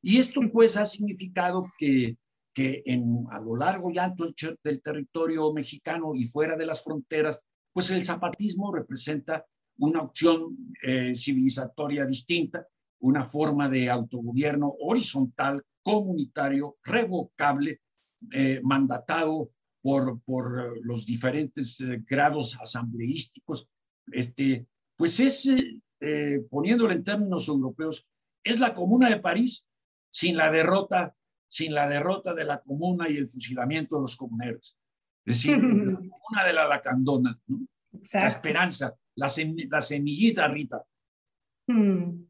[0.01, 2.17] Y esto pues ha significado que,
[2.53, 4.27] que en, a lo largo y ancho
[4.63, 7.41] del territorio mexicano y fuera de las fronteras,
[7.73, 9.45] pues el zapatismo representa
[9.79, 12.67] una opción eh, civilizatoria distinta,
[12.99, 17.81] una forma de autogobierno horizontal, comunitario, revocable,
[18.31, 23.69] eh, mandatado por, por los diferentes eh, grados asambleísticos.
[24.11, 25.49] Este, pues es,
[26.49, 28.07] poniéndolo en términos europeos,
[28.43, 29.67] es la Comuna de París
[30.09, 31.15] sin la derrota,
[31.47, 34.77] sin la derrota de la Comuna y el fusilamiento de los comuneros.
[35.25, 37.39] Es decir, la Comuna de la Lacandona,
[38.13, 40.83] la esperanza, la, semillita, Rita.
[41.67, 42.23] Hmm.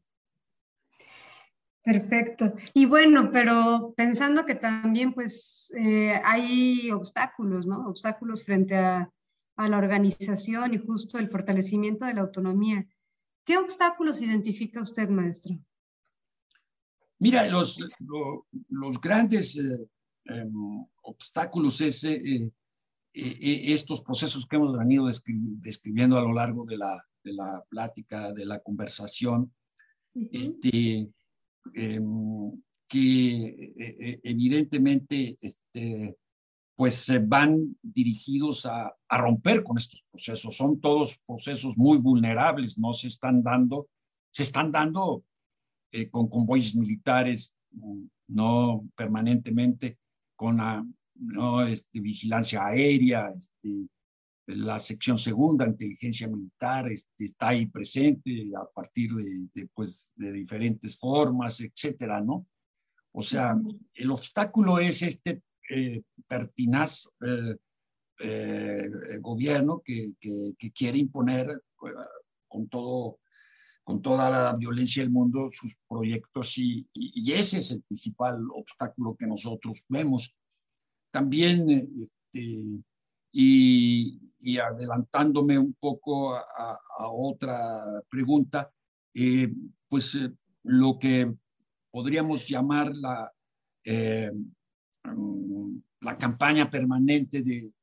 [1.83, 2.53] Perfecto.
[2.73, 7.87] Y bueno, pero pensando que también pues eh, hay obstáculos, ¿no?
[7.87, 9.11] Obstáculos frente a,
[9.57, 12.85] la organización y justo el fortalecimiento de la autonomía.
[13.43, 15.57] ¿Qué obstáculos identifica usted, maestro?
[17.17, 17.83] Mira, los,
[18.69, 19.89] los, grandes eh,
[20.25, 22.03] em, obstáculos es
[23.19, 28.31] eh, estos procesos que hemos venido describiendo a lo largo de la, de la plática,
[28.31, 29.53] de la conversación,
[30.13, 31.11] este,
[31.73, 32.51] em,
[32.87, 36.17] que e, e, evidentemente este,
[36.75, 40.55] pues van dirigidos a, a, romper con estos procesos.
[40.55, 43.89] Son todos procesos muy vulnerables, no se están dando,
[44.31, 45.23] se están dando
[45.91, 47.57] eh, con convoyes militares,
[48.27, 49.97] no permanentemente,
[50.35, 50.85] con la,
[51.19, 51.65] ¿no?
[51.65, 53.87] Este, vigilancia aérea, este,
[54.47, 60.97] la sección segunda, inteligencia militar, este, está ahí presente a partir de, pues, de diferentes
[60.97, 62.47] formas, etcétera, ¿no?
[63.11, 63.55] O sea,
[63.93, 67.55] el obstáculo es este eh, pertinaz eh,
[68.19, 71.61] eh, gobierno que, que, quiere imponer
[72.47, 73.19] con, todo,
[73.83, 79.15] con toda la violencia del mundo sus proyectos y, y, ese es el principal obstáculo
[79.17, 80.36] que nosotros vemos.
[81.17, 81.67] También,
[81.99, 82.83] este,
[83.31, 88.71] y, adelantándome un poco a, otra pregunta,
[89.15, 89.51] eh,
[89.89, 91.33] pues eh, lo que
[91.89, 93.33] podríamos llamar la,
[93.83, 94.31] eh,
[95.05, 97.73] mm, la campaña permanente de,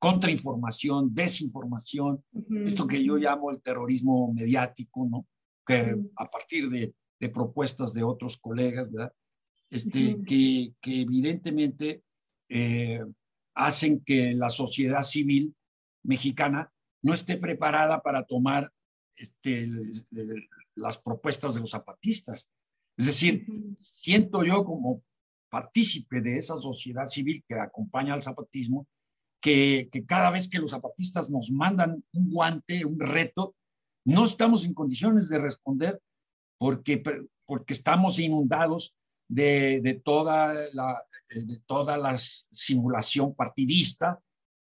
[0.00, 2.24] contrainformación, desinformación,
[2.66, 5.28] esto que yo llamo el terrorismo mediático, ¿no?
[5.64, 9.12] que a partir de, de propuestas de otros colegas, ¿verdad?
[9.70, 12.02] Este, que, que evidentemente
[12.48, 13.00] eh,
[13.54, 15.54] hacen que la sociedad civil
[16.04, 18.72] mexicana no esté preparada para tomar
[19.16, 19.68] este,
[20.74, 22.52] las propuestas de los zapatistas.
[22.96, 25.02] Es decir, siento yo como
[25.50, 28.86] partícipe de esa sociedad civil que acompaña al zapatismo,
[29.40, 33.54] que, que, cada vez que los zapatistas nos mandan un guante, un reto,
[34.04, 36.00] no estamos en condiciones de responder
[36.58, 37.02] porque,
[37.46, 38.94] porque estamos inundados
[39.28, 44.20] de, toda la, de toda la simulación partidista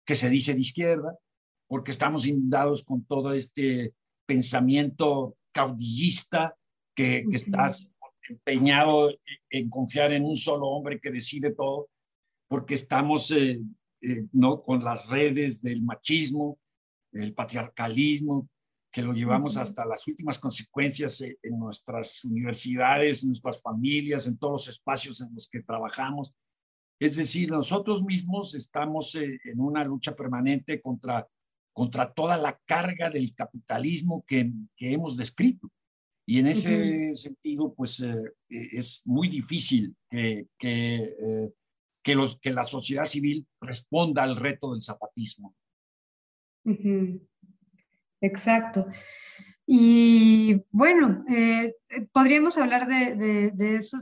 [0.05, 1.19] que se dice de izquierda,
[1.67, 3.95] porque estamos inundados con todo este
[4.27, 6.57] pensamiento caudillista
[6.95, 7.89] que, que estás
[8.29, 9.11] empeñado
[9.51, 11.89] en confiar en un solo hombre que decide todo,
[12.49, 13.61] porque estamos eh,
[14.03, 14.63] eh, ¿no?
[14.63, 16.59] con las redes del machismo,
[17.13, 18.49] el patriarcalismo,
[18.93, 24.37] que lo llevamos hasta las últimas consecuencias eh, en nuestras universidades, en nuestras familias, en
[24.37, 26.35] todos los espacios en los que trabajamos.
[27.01, 31.27] Es decir, nosotros mismos estamos eh, en una lucha permanente contra,
[31.73, 35.69] contra toda la carga del capitalismo que, que hemos descrito.
[36.27, 38.15] Y en ese sentido, pues eh,
[38.49, 41.51] es muy difícil que, que,
[42.05, 45.57] que, los, que la sociedad civil responda al reto del zapatismo.
[48.23, 48.87] Exacto.
[49.67, 51.25] Y bueno,
[52.13, 53.99] podríamos hablar de, de, eso,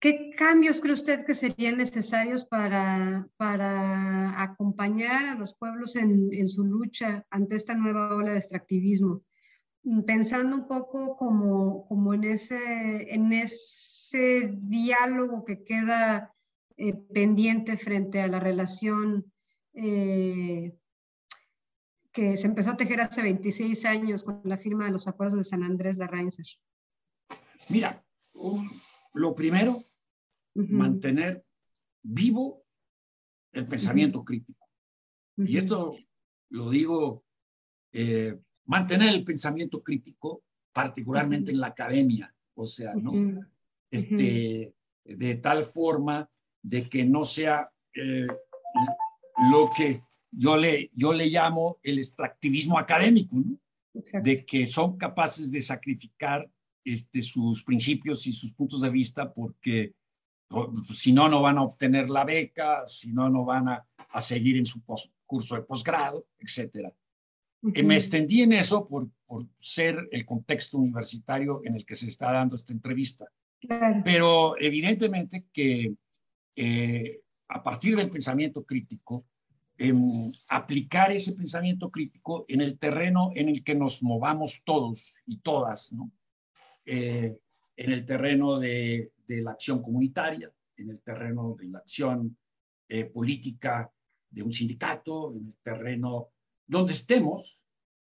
[0.00, 6.48] ¿Qué cambios cree usted que serían necesarios para, para acompañar a los pueblos en, en,
[6.48, 9.22] su lucha ante esta nueva ola de extractivismo?
[9.84, 16.34] Mm, pensando un poco como, como en, ese, en ese diálogo que queda
[16.76, 19.32] eh, pendiente frente a la relación
[19.74, 20.74] eh,
[22.12, 25.44] que se empezó a tejer hace 26 años con la firma de los acuerdos de
[25.44, 26.46] San Andrés de Reinser.
[27.68, 28.04] Mira,
[29.14, 29.78] lo primero
[30.54, 31.44] mantener
[32.02, 32.64] vivo
[33.52, 34.68] el pensamiento crítico.
[35.36, 35.96] Y esto
[36.50, 37.24] lo digo,
[37.92, 43.12] eh, mantener el pensamiento crítico, particularmente en la academia, o sea, ¿no?
[43.90, 46.28] Este, de tal forma
[46.62, 48.26] de que no sea eh,
[49.50, 50.00] lo que
[50.32, 53.58] yo le, yo le llamo el extractivismo académico, ¿no?
[54.22, 56.50] De que son capaces de sacrificar
[56.82, 59.94] este, sus principios y sus puntos de vista porque
[60.94, 64.56] si no, no van a obtener la beca, si no, no van a, a seguir
[64.56, 64.82] en su
[65.26, 66.88] curso de posgrado, etc.
[67.62, 72.08] Y me extendí en eso por, por, ser el contexto universitario en el que se
[72.08, 73.26] está dando esta entrevista.
[74.04, 75.94] Pero evidentemente que
[76.56, 79.24] eh, a partir del pensamiento crítico,
[80.48, 85.92] aplicar ese pensamiento crítico en el terreno en el que nos movamos todos y todas,
[85.92, 86.10] ¿no?
[86.84, 87.38] Eh,
[87.76, 92.36] en el terreno de, de, la acción comunitaria, en el terreno de la acción
[92.88, 93.90] eh, política
[94.28, 96.32] de un sindicato, en el terreno
[96.66, 97.64] donde estemos,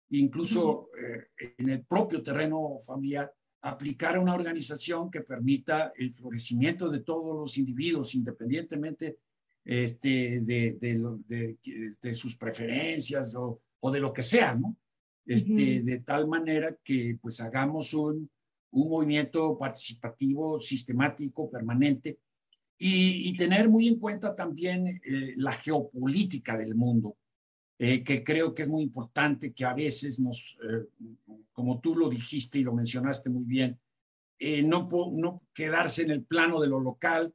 [0.09, 6.99] incluso eh, en el propio terreno familiar, aplicar una organización que permita el florecimiento de
[6.99, 9.17] todos los individuos, independientemente
[9.65, 11.57] este, de, de,
[11.99, 14.77] de, sus preferencias o, o, de lo que sea, ¿no?
[15.25, 18.29] Este, De tal manera que pues hagamos un,
[18.71, 22.19] un movimiento participativo, sistemático, permanente,
[22.77, 27.15] y, tener muy en cuenta también eh, la geopolítica del mundo,
[27.79, 30.85] eh, que creo que es muy importante, que a veces nos, eh,
[31.53, 33.79] como tú lo dijiste y lo mencionaste muy bien,
[34.65, 37.33] no, no quedarse en el plano de lo local,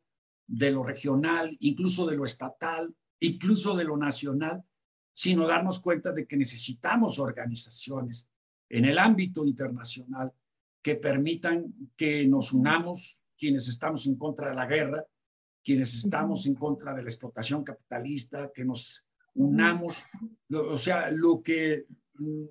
[0.51, 4.65] de lo regional, incluso de lo estatal, incluso de lo nacional,
[5.13, 8.29] sino darnos cuenta de que necesitamos organizaciones
[8.69, 10.33] en el ámbito internacional
[10.83, 15.05] que permitan que nos unamos quienes estamos en contra de la guerra,
[15.63, 20.05] quienes estamos en contra de la explotación capitalista, que nos unamos,
[20.51, 21.85] o sea, lo que
[22.15, 22.45] mm,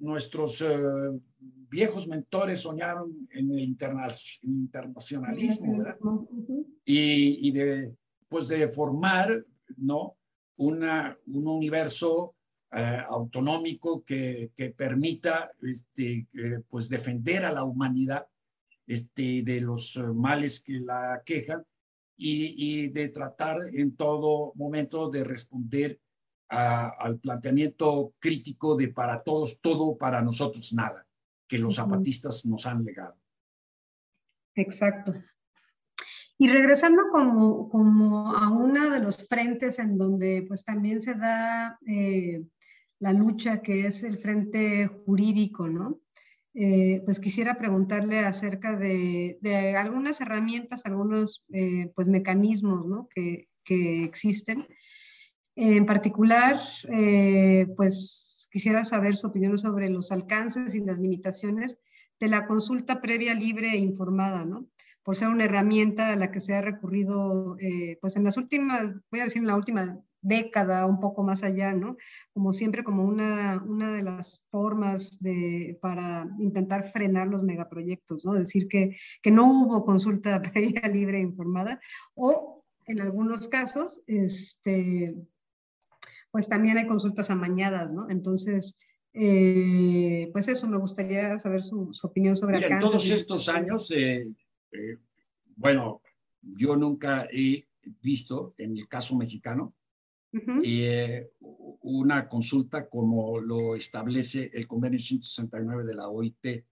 [0.00, 1.20] nuestros eh,
[1.72, 5.96] viejos mentores soñaron en el internacionalismo, ¿verdad?
[6.84, 7.96] Y, y, de,
[8.28, 9.42] pues de formar,
[9.78, 10.18] ¿no?
[10.56, 12.34] Una, un universo
[12.70, 16.28] eh, autonómico que, que permita este,
[16.68, 18.26] pues defender a la humanidad
[18.86, 21.64] este, de los eh, males que la quejan
[22.18, 25.98] y, y de tratar en todo momento de responder
[26.48, 31.06] al planteamiento crítico de para todos, todo, para nosotros, nada,
[31.52, 33.14] que los zapatistas nos han legado.
[34.54, 35.12] Exacto.
[36.38, 41.78] Y regresando como, como a uno de los frentes en donde pues también se da
[41.86, 42.42] eh,
[43.00, 46.00] la lucha que es el frente jurídico, ¿no?
[46.54, 53.08] Eh, pues quisiera preguntarle acerca de, de algunas herramientas, algunos eh, pues mecanismos, ¿no?
[53.14, 54.66] Que, que existen.
[55.54, 61.78] En particular, eh, pues quisiera saber su opinión sobre los alcances y las limitaciones
[62.20, 64.66] de la consulta previa libre e informada, ¿no?
[65.02, 67.56] Por ser una herramienta a la que se ha recurrido,
[68.00, 71.74] pues en las últimas, voy a decir en la última década, un poco más allá,
[71.74, 71.96] ¿no?
[72.32, 78.34] Como siempre, como una, una de las formas de, para intentar frenar los megaproyectos, ¿no?
[78.34, 81.80] Decir que, que no hubo consulta previa, libre e informada,
[82.14, 85.14] o en algunos casos, este,
[86.32, 88.08] pues también hay consultas amañadas, ¿no?
[88.08, 88.78] Entonces,
[89.12, 94.26] eh, pues eso, me gustaría saber su, opinión sobre Mira, En todos estos años, eh,
[94.72, 94.96] eh,
[95.54, 96.00] bueno,
[96.40, 97.68] yo nunca he
[98.00, 99.74] visto, en el caso mexicano,
[101.82, 106.64] una consulta como lo establece el convenio 169 de la OIT,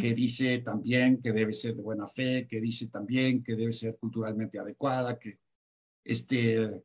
[0.00, 3.96] que dice también que debe ser de buena fe, que dice también que debe ser
[3.96, 5.38] culturalmente adecuada, que
[6.02, 6.82] este,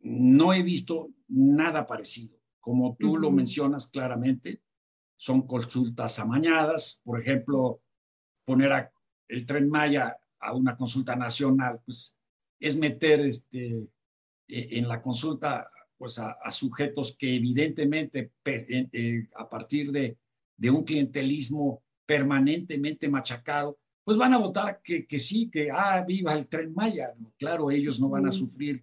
[0.00, 2.38] no he visto nada parecido.
[2.60, 4.62] Como tú lo mencionas claramente,
[5.16, 7.82] son consultas amañadas, por ejemplo,
[8.44, 8.92] poner a,
[9.28, 12.16] el tren Maya a una consulta nacional, pues
[12.58, 13.88] es meter este,
[14.48, 20.16] e, en la consulta pues a, sujetos que evidentemente eh, a partir de,
[20.56, 26.32] de, un clientelismo permanentemente machacado, pues van a votar que, que sí, que ah, viva
[26.32, 27.12] el tren Maya.
[27.38, 28.82] Claro, ellos no van a sufrir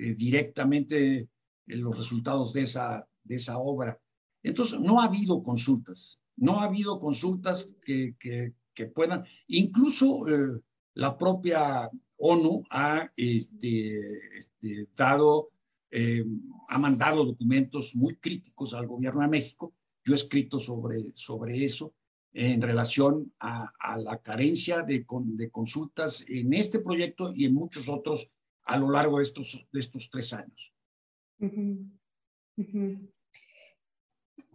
[0.00, 1.28] eh, directamente
[1.66, 4.00] los resultados de esa, de esa obra.
[4.42, 10.60] Entonces, no ha habido consultas, no ha habido consultas que, que, que puedan, incluso eh,
[10.94, 15.50] la propia ONU ha este, este, dado,
[15.90, 16.24] eh,
[16.68, 19.74] ha mandado documentos muy críticos al gobierno de México.
[20.02, 21.94] Yo he escrito sobre, sobre eso
[22.32, 27.88] en relación a, a la carencia de, de, consultas en este proyecto y en muchos
[27.88, 28.30] otros
[28.70, 30.72] a lo largo de estos, de estos tres años.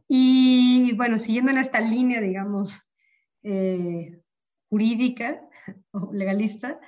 [0.07, 2.79] Y bueno, siguiendo en esta línea, digamos,
[3.43, 4.21] eh,
[4.69, 5.41] jurídica
[5.91, 6.79] o legalista,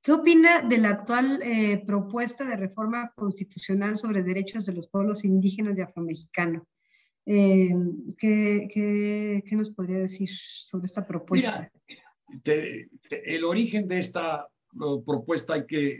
[0.00, 5.24] ¿qué opina de la actual eh, propuesta de reforma constitucional sobre derechos de los pueblos
[5.24, 6.62] indígenas y afromexicanos?
[7.26, 7.74] Eh,
[8.16, 11.68] ¿qué, qué, nos podría decir sobre esta propuesta?
[13.10, 14.48] el origen de esta
[15.04, 15.96] propuesta hay que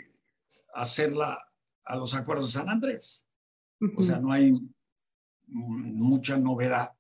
[0.76, 1.46] hacerla
[1.84, 3.26] a los acuerdos de San Andrés.
[3.96, 4.52] O sea, no hay
[5.46, 6.90] mucha novedad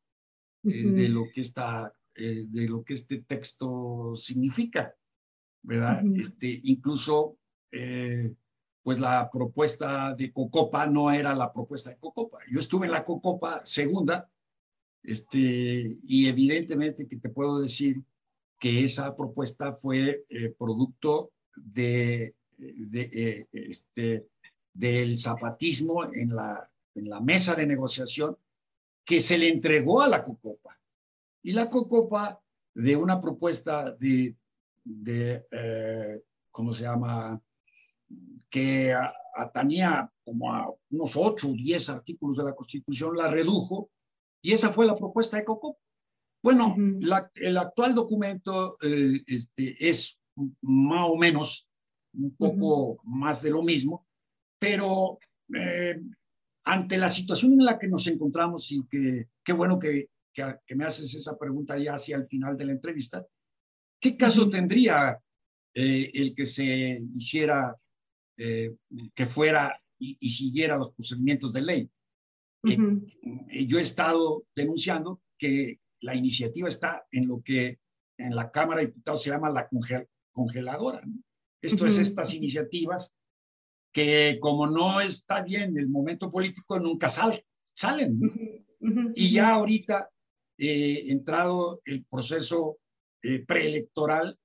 [0.62, 4.94] eh, de lo que está, eh, de lo que este texto significa,
[5.62, 6.04] ¿verdad?
[6.16, 7.38] este, incluso,
[7.72, 8.34] eh,
[8.82, 12.38] pues la propuesta de Cocopa no era la propuesta de Cocopa.
[12.50, 14.30] Yo estuve en la Cocopa segunda,
[15.02, 18.02] este, y evidentemente que te puedo decir
[18.58, 20.24] que esa propuesta fue
[20.58, 24.28] producto de, de este,
[24.72, 28.36] del zapatismo en la en la mesa de negociación
[29.04, 30.80] que se le entregó a la COCOPA.
[31.42, 32.40] Y la COCOPA,
[32.74, 34.34] de una propuesta de,
[34.82, 37.40] de eh, ¿cómo se llama?,
[38.50, 38.94] que
[39.34, 43.90] atanía como a unos ocho o diez artículos de la Constitución, la redujo
[44.42, 45.78] y esa fue la propuesta de COCOPA.
[46.42, 46.76] Bueno,
[47.34, 50.20] el actual documento eh, este, es
[50.62, 51.68] más o menos
[52.16, 54.06] un poco más de lo mismo,
[54.58, 55.18] pero
[55.54, 56.00] eh,
[56.64, 60.84] ante la situación en la que nos encontramos y que qué bueno que, que, me
[60.84, 63.24] haces esa pregunta ya hacia el final de la entrevista,
[64.00, 65.18] ¿qué caso tendría
[65.74, 67.74] eh, el que se hiciera,
[68.36, 68.74] eh,
[69.14, 71.90] que fuera y, siguiera los procedimientos de ley?
[72.64, 77.78] Eh, yo he estado denunciando que la iniciativa está en lo que
[78.18, 79.68] en la Cámara de Diputados se llama la
[80.32, 81.00] congeladora.
[81.66, 83.12] Esto es estas iniciativas
[83.92, 88.20] que como no está bien el momento político, nunca sale, salen.
[89.14, 90.10] Y ya ahorita,
[90.58, 92.78] eh, entrado el proceso
[93.22, 94.38] eh, preelectoral,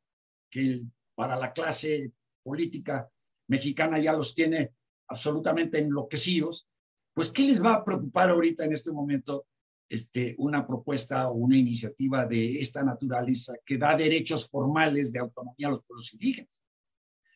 [0.50, 0.82] que
[1.16, 2.12] para la clase
[2.42, 3.10] política
[3.50, 4.72] mexicana ya los tiene
[5.08, 6.68] absolutamente enloquecidos,
[7.14, 9.46] pues ¿qué les va a preocupar ahorita en este momento
[9.90, 15.68] este, una propuesta o una iniciativa de esta naturaleza que da derechos formales de autonomía
[15.68, 16.61] a los pueblos indígenas?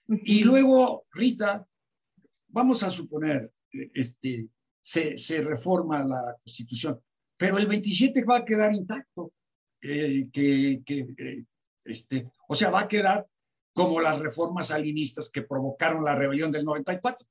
[0.07, 1.67] Y luego, Rita,
[2.49, 4.49] vamos a suponer, este,
[4.81, 7.01] se, se reforma la constitución,
[7.37, 9.33] pero el 27 va a quedar intacto,
[9.81, 11.43] eh, que, que eh,
[11.83, 13.27] este, o sea, va a quedar
[13.73, 17.27] como las reformas salinistas que provocaron la rebelión del 94.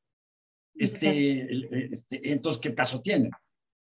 [0.75, 3.31] Este, este, entonces, ¿qué caso tiene?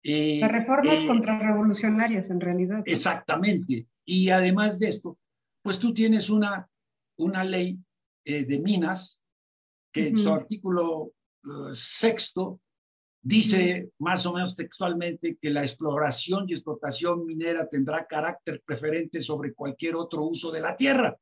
[0.03, 2.83] Eh, las reformas contrarrevolucionarias, en realidad.
[2.85, 3.87] Exactamente.
[4.03, 5.17] Y además de esto,
[5.61, 6.67] pues tú tienes una,
[7.17, 7.79] una ley
[8.23, 9.21] de minas
[9.91, 11.13] que en su artículo
[11.73, 12.61] sexto
[13.21, 19.53] dice más o menos textualmente que la exploración y explotación minera tendrá carácter preferente sobre
[19.53, 21.15] cualquier otro uso de la tierra.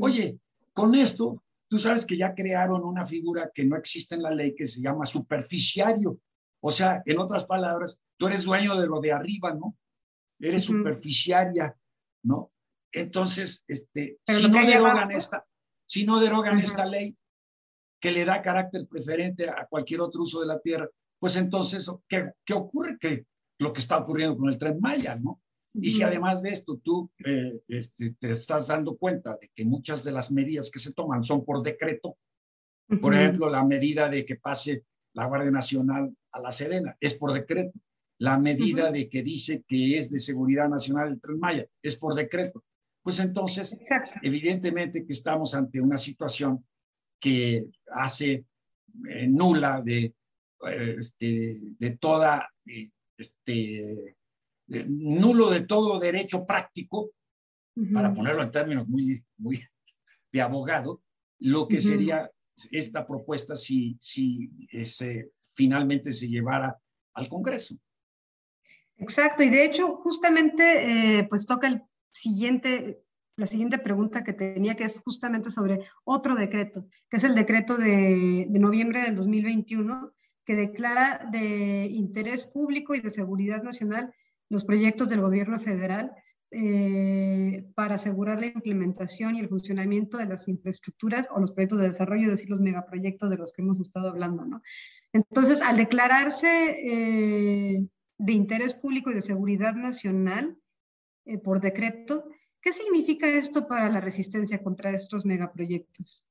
[0.00, 0.38] Oye,
[0.72, 4.54] con esto, tú sabes que ya crearon una figura que no existe en la ley
[4.54, 6.20] que se llama superficiario.
[6.60, 9.76] O sea, en otras palabras, tú eres dueño de lo de arriba, ¿no?
[10.40, 11.76] Eres superficiaria,
[12.24, 12.52] ¿no?
[12.92, 15.46] Entonces, este, si no, derogan esta,
[15.88, 17.16] si no derogan esta ley,
[18.00, 22.30] que le da carácter preferente a cualquier otro uso de la tierra, pues entonces, ¿qué,
[22.44, 22.98] qué ocurre?
[22.98, 23.26] Que
[23.58, 25.40] lo que está ocurriendo con el tren Maya, ¿no?
[25.74, 30.04] Y si además de esto tú eh, este, te estás dando cuenta de que muchas
[30.04, 32.18] de las medidas que se toman son por decreto,
[33.00, 34.84] por ejemplo, la medida de que pase
[35.14, 37.78] la Guardia Nacional a la Sedena es por decreto,
[38.18, 42.14] la medida de que dice que es de seguridad nacional el tren Maya es por
[42.14, 42.64] decreto,
[43.08, 43.78] pues entonces,
[44.20, 46.62] evidentemente que estamos ante una situación
[47.18, 48.44] que hace
[49.08, 50.14] eh, nula de,
[50.68, 54.14] eh, este, de toda eh, este,
[54.66, 57.12] nulo de todo derecho práctico,
[57.94, 59.64] para ponerlo en términos muy, muy
[60.30, 61.00] de abogado,
[61.38, 62.30] lo que sería
[62.70, 66.78] esta propuesta si, si ese, finalmente se llevara
[67.14, 67.74] al Congreso.
[68.98, 73.02] Exacto, y de hecho justamente eh, pues toca el siguiente,
[73.36, 77.76] la siguiente pregunta que tenía, que es justamente sobre otro decreto, que es el decreto
[77.76, 80.12] de, de noviembre del 2021,
[80.44, 84.12] que declara de interés público y de seguridad nacional
[84.48, 86.12] los proyectos del gobierno federal
[86.50, 91.88] eh, para asegurar la implementación y el funcionamiento de las infraestructuras o los proyectos de
[91.88, 94.62] desarrollo, es decir, los megaproyectos de los que hemos estado hablando, ¿no?
[95.12, 96.48] Entonces, al declararse
[96.80, 97.86] eh,
[98.16, 100.56] de interés público y de seguridad nacional
[101.28, 102.24] eh, por decreto,
[102.60, 106.26] ¿qué significa esto para la resistencia contra estos megaproyectos?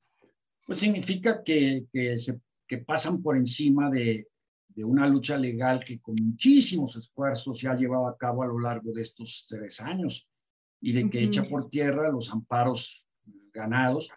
[0.65, 4.27] Pues significa que, que, se, que pasan por encima de,
[4.77, 8.59] de una lucha legal que con muchísimos esfuerzos se ha llevado a cabo a lo
[8.59, 10.27] largo de estos tres años
[10.79, 13.07] y de que echa por tierra los amparos
[13.53, 14.11] ganados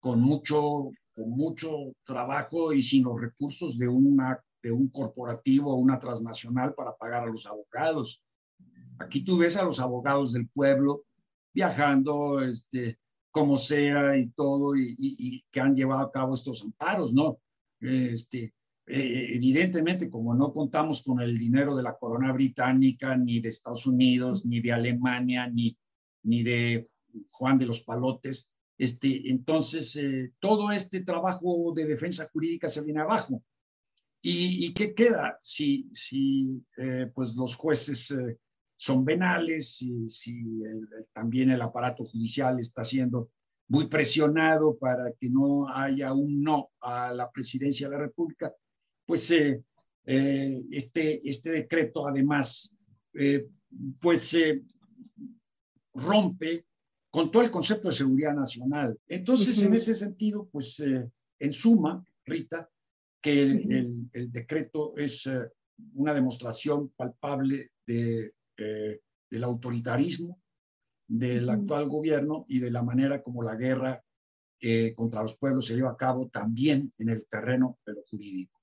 [0.00, 5.76] con mucho, con mucho trabajo y sin los recursos de, una, de un corporativo o
[5.76, 8.20] una transnacional para pagar a los abogados.
[8.98, 11.04] Aquí tú ves a los abogados del pueblo
[11.52, 12.98] viajando, este,
[13.30, 17.38] como sea y todo, y, que han llevado a cabo estos amparos, ¿no?
[17.80, 18.54] Este,
[18.86, 23.86] eh, evidentemente, como no contamos con el dinero de la corona británica, ni de Estados
[23.86, 25.76] Unidos, ni de Alemania, ni,
[26.24, 26.86] ni de
[27.32, 33.00] Juan de los Palotes, este, entonces eh, todo este trabajo de defensa jurídica se viene
[33.00, 33.42] abajo.
[34.24, 38.14] ¿Y, qué queda si, si eh, pues los jueces
[38.82, 40.60] son venales, si, si
[41.12, 43.30] también el aparato judicial está siendo
[43.68, 48.52] muy presionado para que no haya un no a la presidencia de la República?
[49.06, 49.62] pues eh,
[50.06, 52.76] eh, este, este decreto además,
[53.14, 53.46] eh,
[54.00, 54.36] pues
[55.94, 56.66] rompe
[57.10, 58.98] con todo el concepto de seguridad nacional.
[59.06, 62.70] Entonces, en ese sentido, pues en suma, Rita,
[63.20, 65.28] que el, decreto es
[65.94, 70.40] una demostración palpable de, del autoritarismo
[71.06, 74.02] del actual gobierno y de la manera como la guerra
[74.94, 78.62] contra los pueblos se lleva a cabo también en el terreno de lo jurídico.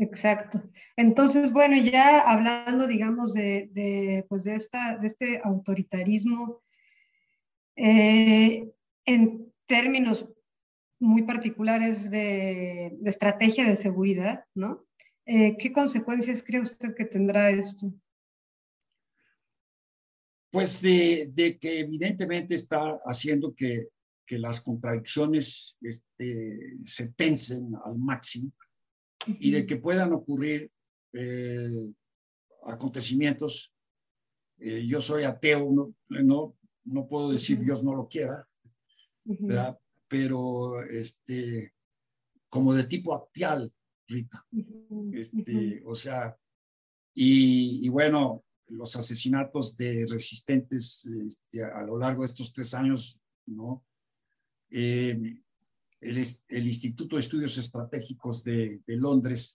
[0.00, 0.62] Exacto.
[0.96, 6.62] Entonces, bueno, ya hablando, digamos, de, pues de, esta, de este autoritarismo,
[7.76, 8.72] eh,
[9.04, 10.26] en términos
[10.98, 14.86] muy particulares de, estrategia de seguridad, ¿no?
[15.32, 17.94] Eh, ¿Qué consecuencias cree usted que tendrá esto?
[20.50, 23.86] Pues de, que evidentemente está haciendo que,
[24.30, 28.52] las contradicciones este, se tensen al máximo
[29.26, 30.70] y de que puedan ocurrir
[31.12, 31.92] eh,
[32.64, 33.72] acontecimientos.
[34.58, 38.46] Eh, yo soy ateo, no, no, no puedo decir Dios no lo quiera,
[39.24, 39.76] ¿verdad?
[40.06, 41.72] pero este,
[42.48, 43.72] como de tipo actial,
[44.10, 44.44] Rita.
[45.12, 46.36] Este, o sea,
[47.14, 53.22] y, y, bueno, los asesinatos de resistentes este, a lo largo de estos tres años,
[53.46, 53.84] ¿no?
[54.70, 55.42] Eh,
[56.00, 59.54] el, Instituto de Estudios Estratégicos de, Londres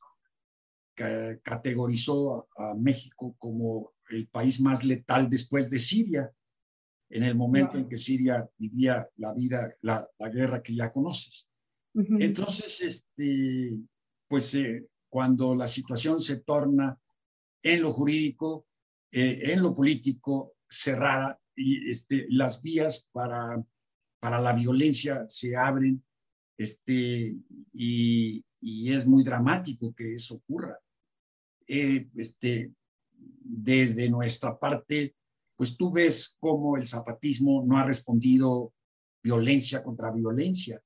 [1.44, 6.32] categorizó a, México como el país más letal después de Siria,
[7.10, 11.50] en el momento en que Siria vivía la vida, la, guerra que ya conoces.
[11.94, 13.78] Entonces, este,
[14.28, 17.00] pues eh, cuando la situación se torna
[17.64, 18.68] en lo jurídico,
[19.12, 23.64] eh, en lo político, cerrada, y este, las vías para,
[24.20, 26.04] para la violencia se abren
[26.58, 27.36] este,
[27.74, 30.80] y, es muy dramático que eso ocurra.
[31.68, 32.74] Eh, este,
[33.18, 35.16] de, nuestra parte,
[35.56, 38.74] pues tú ves cómo el zapatismo no ha respondido
[39.24, 40.82] violencia contra violencia.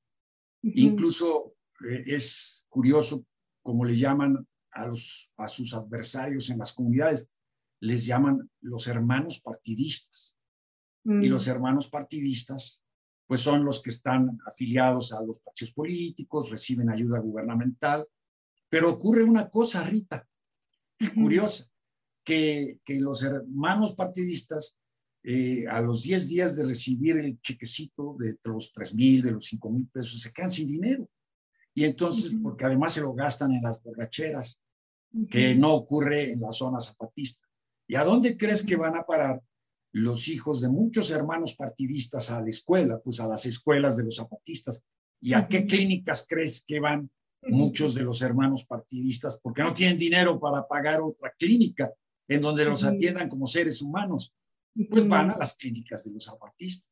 [0.61, 1.48] Incluso
[1.87, 3.25] eh, es curioso
[3.61, 7.27] como le llaman a, los, a sus adversarios en las comunidades,
[7.81, 10.37] les llaman los hermanos partidistas.
[11.05, 11.29] Y mm.
[11.29, 12.83] los hermanos partidistas
[13.29, 18.07] pues son los que están afiliados a los partidos políticos, reciben ayuda gubernamental.
[18.69, 20.27] Pero ocurre una cosa, Rita,
[21.13, 21.65] curiosa,
[22.23, 24.75] que, que los hermanos partidistas,
[25.21, 29.45] eh, a los 10 días de recibir el chequecito de los 3 mil, de los
[29.45, 31.07] 5 mil pesos, se quedan sin dinero.
[31.79, 34.59] Y entonces, porque además se lo gastan en las borracheras,
[35.29, 37.47] que no ocurre en la zona zapatista.
[37.87, 39.41] ¿Y a dónde crees que van a parar?
[39.91, 44.17] los hijos de muchos hermanos partidistas a la escuela, pues a las escuelas de los
[44.17, 44.83] zapatistas.
[45.21, 47.09] ¿Y a qué clínicas crees que van
[47.43, 49.39] muchos de los hermanos partidistas?
[49.41, 51.93] Porque no tienen dinero para pagar otra clínica.
[52.27, 54.35] en donde los atiendan como seres humanos.
[54.91, 56.91] Pues van a las clínicas de los zapatistas.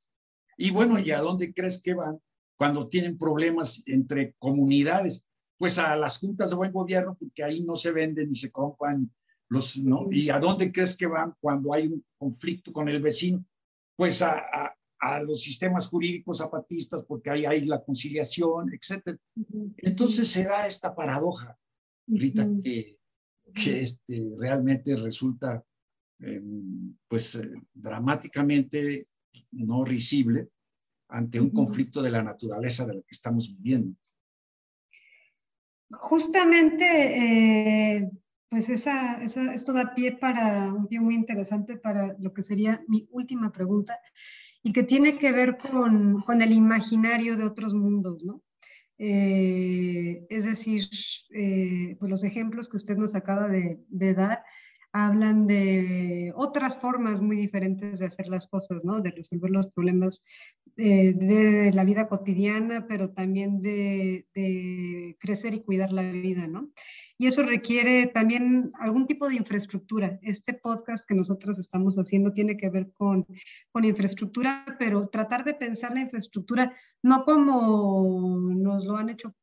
[0.57, 2.19] Y bueno, ¿y a dónde crees que van
[2.57, 5.25] cuando tienen problemas entre comunidades?
[5.57, 9.11] Pues a las juntas de buen gobierno, porque ahí no se venden ni se compran
[9.49, 10.05] los, ¿no?
[10.11, 13.43] ¿Y a dónde crees que van cuando hay un conflicto con el vecino?
[13.95, 14.43] Pues a,
[14.99, 19.17] a, los sistemas jurídicos zapatistas, porque ahí hay la conciliación, etc.
[19.77, 21.57] Entonces se da esta paradoja,
[22.07, 22.99] Rita, que,
[23.53, 25.63] que este, realmente resulta
[26.19, 29.05] em, pues eh, dramáticamente
[29.51, 30.49] no risible
[31.09, 33.95] ante un conflicto de la naturaleza de la que estamos viviendo.
[35.89, 36.85] Justamente,
[37.97, 38.11] eh,
[38.49, 42.83] pues esa, esa, esto da pie para un pie muy interesante para lo que sería
[42.87, 43.99] mi última pregunta
[44.63, 48.41] y que tiene que ver con, con el imaginario de otros mundos, ¿no?
[48.99, 50.87] Eh, es decir,
[51.29, 54.43] eh, pues los ejemplos que usted nos acaba de, de dar
[54.91, 59.01] hablan de otras formas muy diferentes de hacer las cosas, ¿no?
[59.01, 60.23] De resolver los problemas
[60.77, 64.25] eh, de la vida cotidiana, pero también de,
[65.19, 66.71] crecer y cuidar la vida, ¿no?
[67.17, 70.19] Y eso requiere también algún tipo de infraestructura.
[70.21, 73.25] Este podcast que nosotros estamos haciendo tiene que ver con,
[73.71, 79.33] con infraestructura, pero tratar de pensar la infraestructura no como nos lo han hecho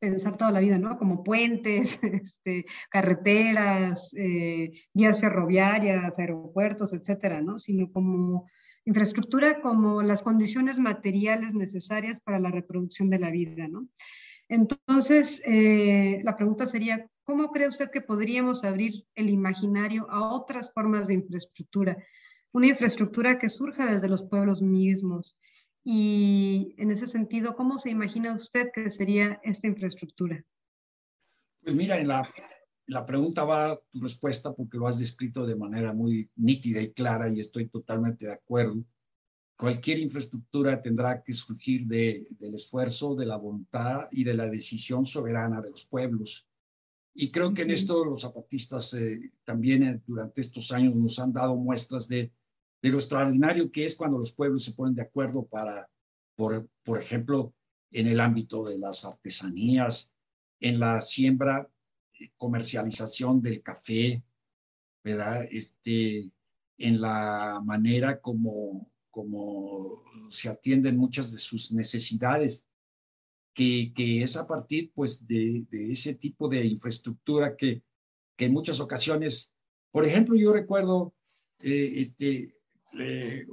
[0.00, 0.98] pensar toda la vida, ¿no?
[0.98, 7.58] Como puentes, este, carreteras, eh, vías ferroviarias, aeropuertos, etcétera, ¿no?
[7.58, 8.48] Sino como
[8.84, 13.86] infraestructura, como las condiciones materiales necesarias para la reproducción de la vida, ¿no?
[14.48, 20.72] Entonces, eh, la pregunta sería, ¿cómo cree usted que podríamos abrir el imaginario a otras
[20.72, 21.96] formas de infraestructura?
[22.52, 25.38] Una infraestructura que surja desde los pueblos mismos,
[25.82, 30.44] y en ese sentido, ¿cómo se imagina usted que sería esta infraestructura?
[31.62, 32.28] Pues mira, en la,
[32.86, 37.28] la pregunta va tu respuesta porque lo has descrito de manera muy nítida y clara
[37.28, 38.84] y estoy totalmente de acuerdo.
[39.56, 45.04] Cualquier infraestructura tendrá que surgir de, del esfuerzo, de la voluntad y de la decisión
[45.04, 46.46] soberana de los pueblos.
[47.14, 51.32] Y creo que en esto los zapatistas eh, también eh, durante estos años nos han
[51.32, 52.32] dado muestras de
[52.82, 55.88] de lo extraordinario que es cuando los pueblos se ponen de acuerdo para,
[56.34, 57.54] por, por ejemplo,
[57.90, 60.12] en el ámbito de las artesanías,
[60.60, 61.68] en la siembra,
[62.36, 64.22] comercialización del café,
[65.02, 65.44] ¿verdad?
[65.50, 66.30] Este,
[66.78, 72.66] en la manera como, como se atienden muchas de sus necesidades,
[73.54, 77.82] que, que es a partir pues de, de, ese tipo de infraestructura que,
[78.36, 79.52] que en muchas ocasiones,
[79.90, 81.14] por ejemplo, yo recuerdo
[81.58, 82.54] eh, este,
[82.98, 83.46] eh,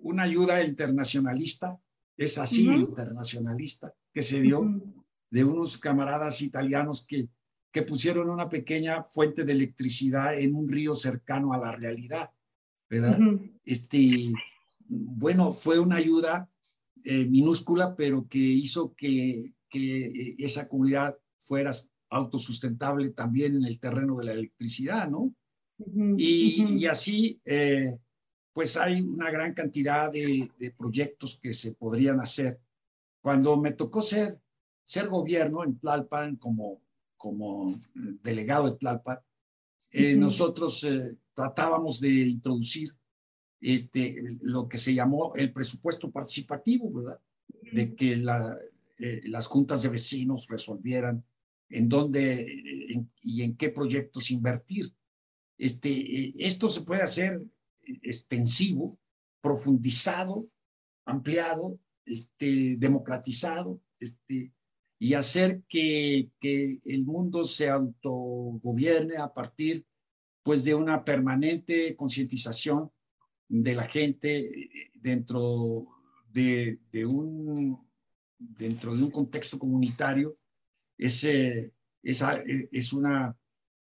[0.00, 1.78] una ayuda internacionalista,
[2.16, 4.82] es así internacionalista, que se dio
[5.30, 7.28] de unos camaradas italianos que,
[7.70, 12.30] que pusieron una pequeña fuente de electricidad en un río cercano a la realidad,
[12.90, 13.18] ¿verdad?
[13.64, 14.30] Este,
[14.86, 16.50] bueno, fue una ayuda
[17.04, 21.70] eh, minúscula, pero que hizo que, que eh, esa comunidad fuera
[22.10, 25.34] autosustentable también en el terreno de la electricidad, ¿no?
[26.16, 27.40] y, y, así
[28.52, 32.60] pues hay una gran cantidad de, proyectos que se podrían hacer.
[33.20, 34.38] Cuando me tocó ser,
[34.84, 36.82] ser gobierno en Tlalpan como,
[37.16, 39.18] como delegado de Tlalpan,
[39.90, 42.90] eh, nosotros eh, tratábamos de introducir
[43.60, 47.20] este, lo que se llamó el presupuesto participativo, ¿verdad?
[47.72, 48.56] De que la,
[48.98, 51.24] eh, las juntas de vecinos resolvieran
[51.68, 54.92] en dónde y en qué proyectos invertir.
[55.56, 57.40] Este, esto se puede hacer
[58.02, 58.98] extensivo,
[59.40, 60.48] profundizado,
[61.04, 64.52] ampliado, este, democratizado, este,
[64.98, 69.84] y hacer que, que el mundo se autogobierne a partir
[70.42, 72.90] pues, de una permanente concientización
[73.48, 75.88] de la gente dentro
[76.28, 77.84] de, de, un,
[78.38, 80.38] dentro de un contexto comunitario.
[80.96, 83.36] Es, es una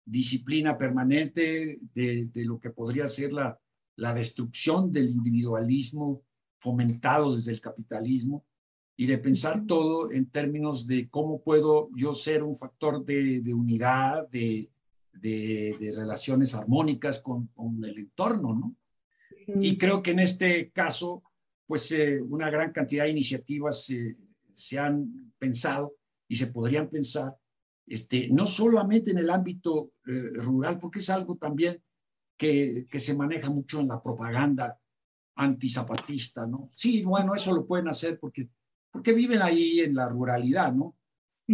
[0.04, 3.60] disciplina permanente de, de, lo que podría ser la,
[3.98, 6.24] la destrucción del individualismo
[6.58, 8.46] fomentado desde el capitalismo
[8.98, 14.28] y de pensar todo en términos de cómo puedo yo ser un factor de, unidad,
[14.30, 14.70] de,
[15.14, 18.76] de, relaciones armónicas con, con, el entorno, ¿no?
[19.62, 21.24] Y creo que en este caso,
[21.68, 23.92] pues eh, una gran cantidad de iniciativas
[24.54, 25.96] se han pensado
[26.28, 27.36] y se podrían pensar,
[27.86, 31.82] este, no solamente en el ámbito eh, rural, porque es algo también
[32.38, 34.80] que, que, se maneja mucho en la propaganda
[35.36, 36.70] antizapatista, ¿no?
[36.72, 38.50] Sí, bueno, eso lo pueden hacer porque,
[38.92, 40.96] porque viven ahí en la ruralidad, ¿no?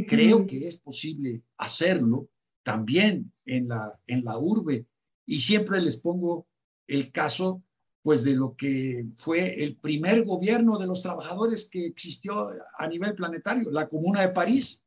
[0.08, 2.30] Creo que es posible hacerlo
[2.64, 4.86] también en la, en la urbe
[5.26, 6.48] Y siempre les pongo
[6.88, 7.64] el caso
[8.02, 13.14] pues de lo que fue el primer gobierno de los trabajadores que existió a nivel
[13.14, 14.82] planetario, la Comuna de París,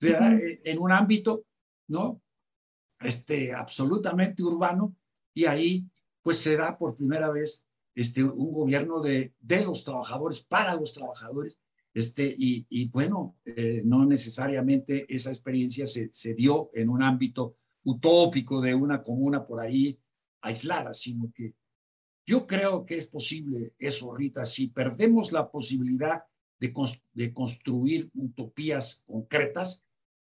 [0.00, 1.44] en un ámbito,
[1.88, 2.22] ¿no?
[3.00, 4.96] Este, absolutamente urbano,
[5.38, 5.88] y ahí
[6.20, 7.64] pues se da por primera vez
[7.94, 11.60] este, un gobierno de, de los trabajadores, para los trabajadores,
[11.94, 17.54] este, y, y bueno, eh, no necesariamente esa experiencia se, se dio en un ámbito
[17.84, 19.96] utópico de una comuna por ahí
[20.40, 21.54] aislada, sino que
[22.26, 26.24] yo creo que es posible eso, Rita, si perdemos la posibilidad
[26.58, 26.72] de,
[27.12, 29.84] de construir utopías concretas,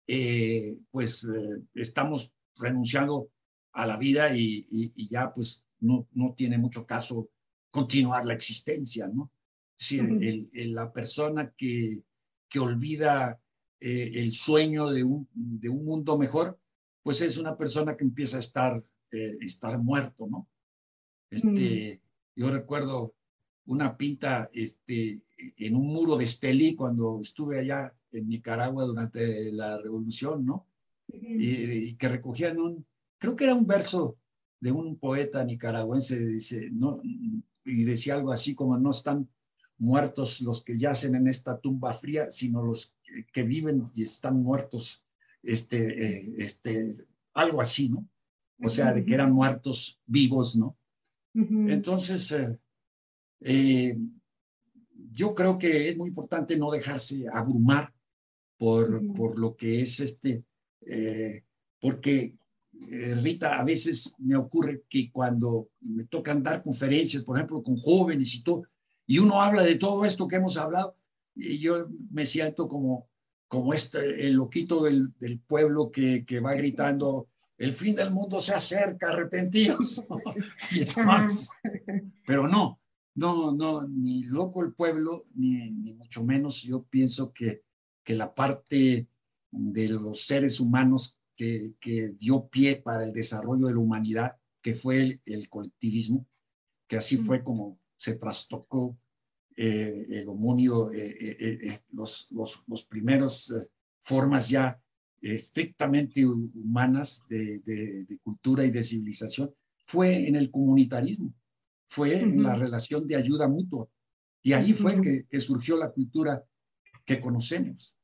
[0.07, 3.31] eh, pues eh, estamos renunciando
[3.73, 7.31] a la vida y, y, ya pues no, no tiene mucho caso
[7.71, 9.31] continuar la existencia, ¿no?
[9.77, 12.03] Si el, la persona que,
[12.49, 13.41] que olvida
[13.81, 16.59] eh, el sueño de un, de un mundo mejor,
[17.03, 20.49] pues es una persona que empieza a estar, estar muerto, ¿no?
[21.31, 22.01] Este,
[22.35, 23.15] Yo recuerdo
[23.67, 25.23] una pinta este,
[25.59, 30.67] en un muro de Estelí cuando estuve allá en Nicaragua durante la revolución, ¿no?
[31.09, 32.87] y, que recogían un,
[33.19, 34.17] creo que era un verso
[34.61, 39.29] de un poeta nicaragüense, dice, no, y decía algo así como no están
[39.79, 42.95] muertos los que yacen en esta tumba fría, sino los
[43.33, 45.05] que, viven y están muertos,
[45.43, 46.89] este, eh, este,
[47.35, 48.09] algo así, ¿no?
[48.61, 50.77] O sea, de que eran muertos vivos, ¿no?
[51.35, 52.59] Entonces, eh,
[53.41, 53.97] eh,
[55.13, 57.95] yo creo que es muy importante no dejarse abrumar
[58.57, 60.43] por, por lo que es este,
[60.81, 61.45] eh,
[61.81, 62.35] porque
[63.23, 68.35] Rita, a veces me ocurre que cuando me tocan dar conferencias, por ejemplo, con jóvenes
[68.35, 68.63] y todo,
[69.07, 70.97] y uno habla de todo esto que hemos hablado,
[71.35, 73.09] y yo me siento como,
[73.47, 78.41] como este, el loquito del, del pueblo que, que va gritando, el fin del mundo
[78.41, 80.07] se acerca, arrepentidos.
[82.27, 82.81] pero no,
[83.15, 87.63] no, no, ni loco el pueblo, ni, ni mucho menos yo pienso que,
[88.05, 89.09] que la parte
[89.51, 94.75] de los seres humanos que, que, dio pie para el desarrollo de la humanidad, que
[94.75, 96.27] fue el, colectivismo,
[96.89, 98.99] que así fue como se trastocó
[99.57, 103.55] eh, el homónio, eh, eh, los, los, los primeros
[104.01, 104.81] formas ya
[105.21, 109.55] estrictamente humanas de, cultura y de civilización
[109.87, 111.33] fue en el comunitarismo,
[111.85, 113.89] fue en la relación de ayuda mutua.
[114.43, 116.45] Y ahí fue que, surgió la cultura
[117.05, 117.97] que conocemos.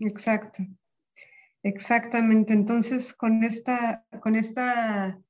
[0.00, 0.64] Exacto.
[1.62, 2.52] Exactamente.
[2.52, 5.20] Entonces, con esta, con esta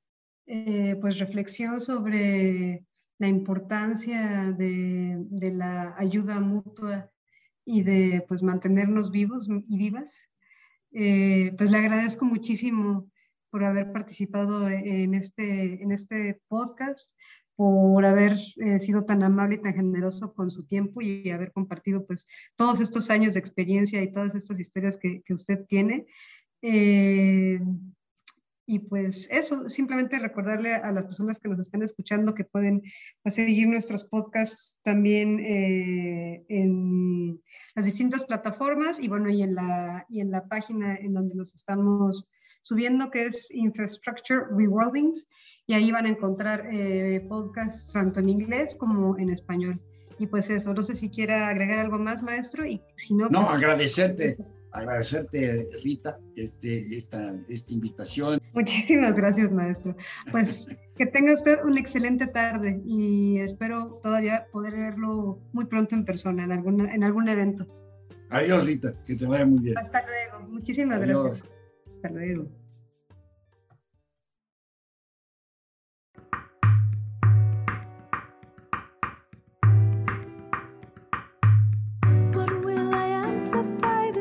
[0.45, 2.85] eh, pues, reflexión sobre
[3.19, 7.11] la importancia de, la ayuda mutua
[7.65, 10.19] y de pues mantenernos vivos y vivas.
[10.91, 13.09] Eh, pues le agradezco muchísimo
[13.49, 17.11] por haber participado en este, en este podcast,
[17.57, 22.05] por haber eh, sido tan amable y tan generoso con su tiempo y haber compartido
[22.05, 26.05] pues todos estos años de experiencia y todas estas historias que, que usted tiene.
[26.61, 27.59] Eh,
[28.69, 32.83] y pues eso, simplemente recordarle a las personas que nos están escuchando que pueden
[33.25, 37.41] seguir nuestros podcasts también eh, en
[37.73, 41.55] las distintas plataformas y bueno, y en, la, y en la página en donde los
[41.55, 42.29] estamos
[42.67, 45.27] subiendo, que es Infrastructure Rewordings,
[45.65, 49.81] y ahí van a encontrar eh, podcasts tanto en inglés como en español.
[50.19, 53.29] Y pues eso, no sé si quiera agregar algo más, maestro, y si no...
[53.29, 54.37] No, pues, agradecerte
[54.77, 58.39] agradecerte, Rita, este, esta, esta invitación.
[58.53, 59.95] Muchísimas gracias, maestro.
[60.31, 66.05] Pues que tenga usted una excelente tarde y espero todavía poder verlo muy pronto en
[66.05, 67.67] persona, en, alguna, en algún evento.
[68.29, 69.77] Adiós, Rita, que te vaya muy bien.
[69.77, 71.56] Hasta luego, muchísimas gracias.
[72.03, 72.47] Hasta luego.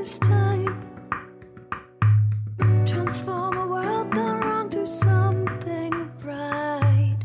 [0.06, 0.74] this time?
[2.86, 7.16] Transform a world gone wrong to something right.